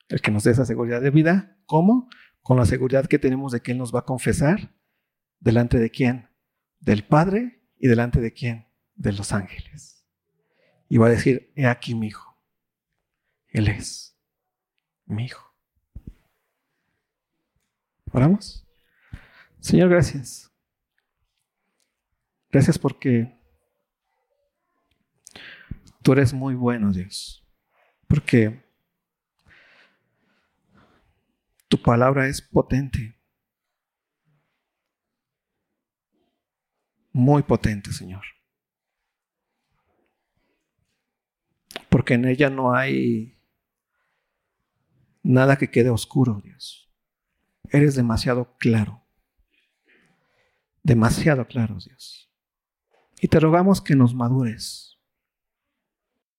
el 0.08 0.20
que 0.20 0.30
nos 0.30 0.44
dé 0.44 0.52
esa 0.52 0.64
seguridad 0.64 1.00
de 1.00 1.10
vida. 1.10 1.56
¿Cómo? 1.66 2.08
Con 2.42 2.56
la 2.56 2.64
seguridad 2.64 3.06
que 3.06 3.18
tenemos 3.18 3.52
de 3.52 3.60
que 3.60 3.72
Él 3.72 3.78
nos 3.78 3.94
va 3.94 4.00
a 4.00 4.04
confesar 4.04 4.74
delante 5.38 5.78
de 5.78 5.90
quién? 5.90 6.30
Del 6.80 7.04
Padre 7.04 7.62
y 7.78 7.88
delante 7.88 8.20
de 8.20 8.32
quién? 8.32 8.66
De 8.94 9.12
los 9.12 9.32
ángeles. 9.32 10.04
Y 10.88 10.96
va 10.96 11.06
a 11.06 11.10
decir, 11.10 11.52
he 11.54 11.66
aquí 11.66 11.94
mi 11.94 12.08
hijo. 12.08 12.36
Él 13.48 13.68
es 13.68 14.16
mi 15.04 15.24
hijo. 15.24 15.54
¿Oramos? 18.10 18.66
Señor, 19.60 19.90
gracias. 19.90 20.50
Gracias 22.50 22.78
porque 22.78 23.38
tú 26.02 26.12
eres 26.12 26.32
muy 26.32 26.54
bueno, 26.54 26.92
Dios. 26.92 27.46
Porque 28.06 28.64
tu 31.68 31.80
palabra 31.80 32.26
es 32.26 32.40
potente. 32.40 33.14
Muy 37.12 37.42
potente, 37.42 37.92
Señor. 37.92 38.24
Porque 41.90 42.14
en 42.14 42.24
ella 42.26 42.48
no 42.48 42.74
hay 42.74 43.38
nada 45.22 45.56
que 45.56 45.70
quede 45.70 45.90
oscuro, 45.90 46.40
Dios. 46.42 46.90
Eres 47.70 47.94
demasiado 47.94 48.56
claro. 48.56 49.04
Demasiado 50.82 51.46
claro, 51.46 51.76
Dios. 51.84 52.27
Y 53.20 53.28
te 53.28 53.40
rogamos 53.40 53.80
que 53.80 53.96
nos 53.96 54.14
madures, 54.14 54.87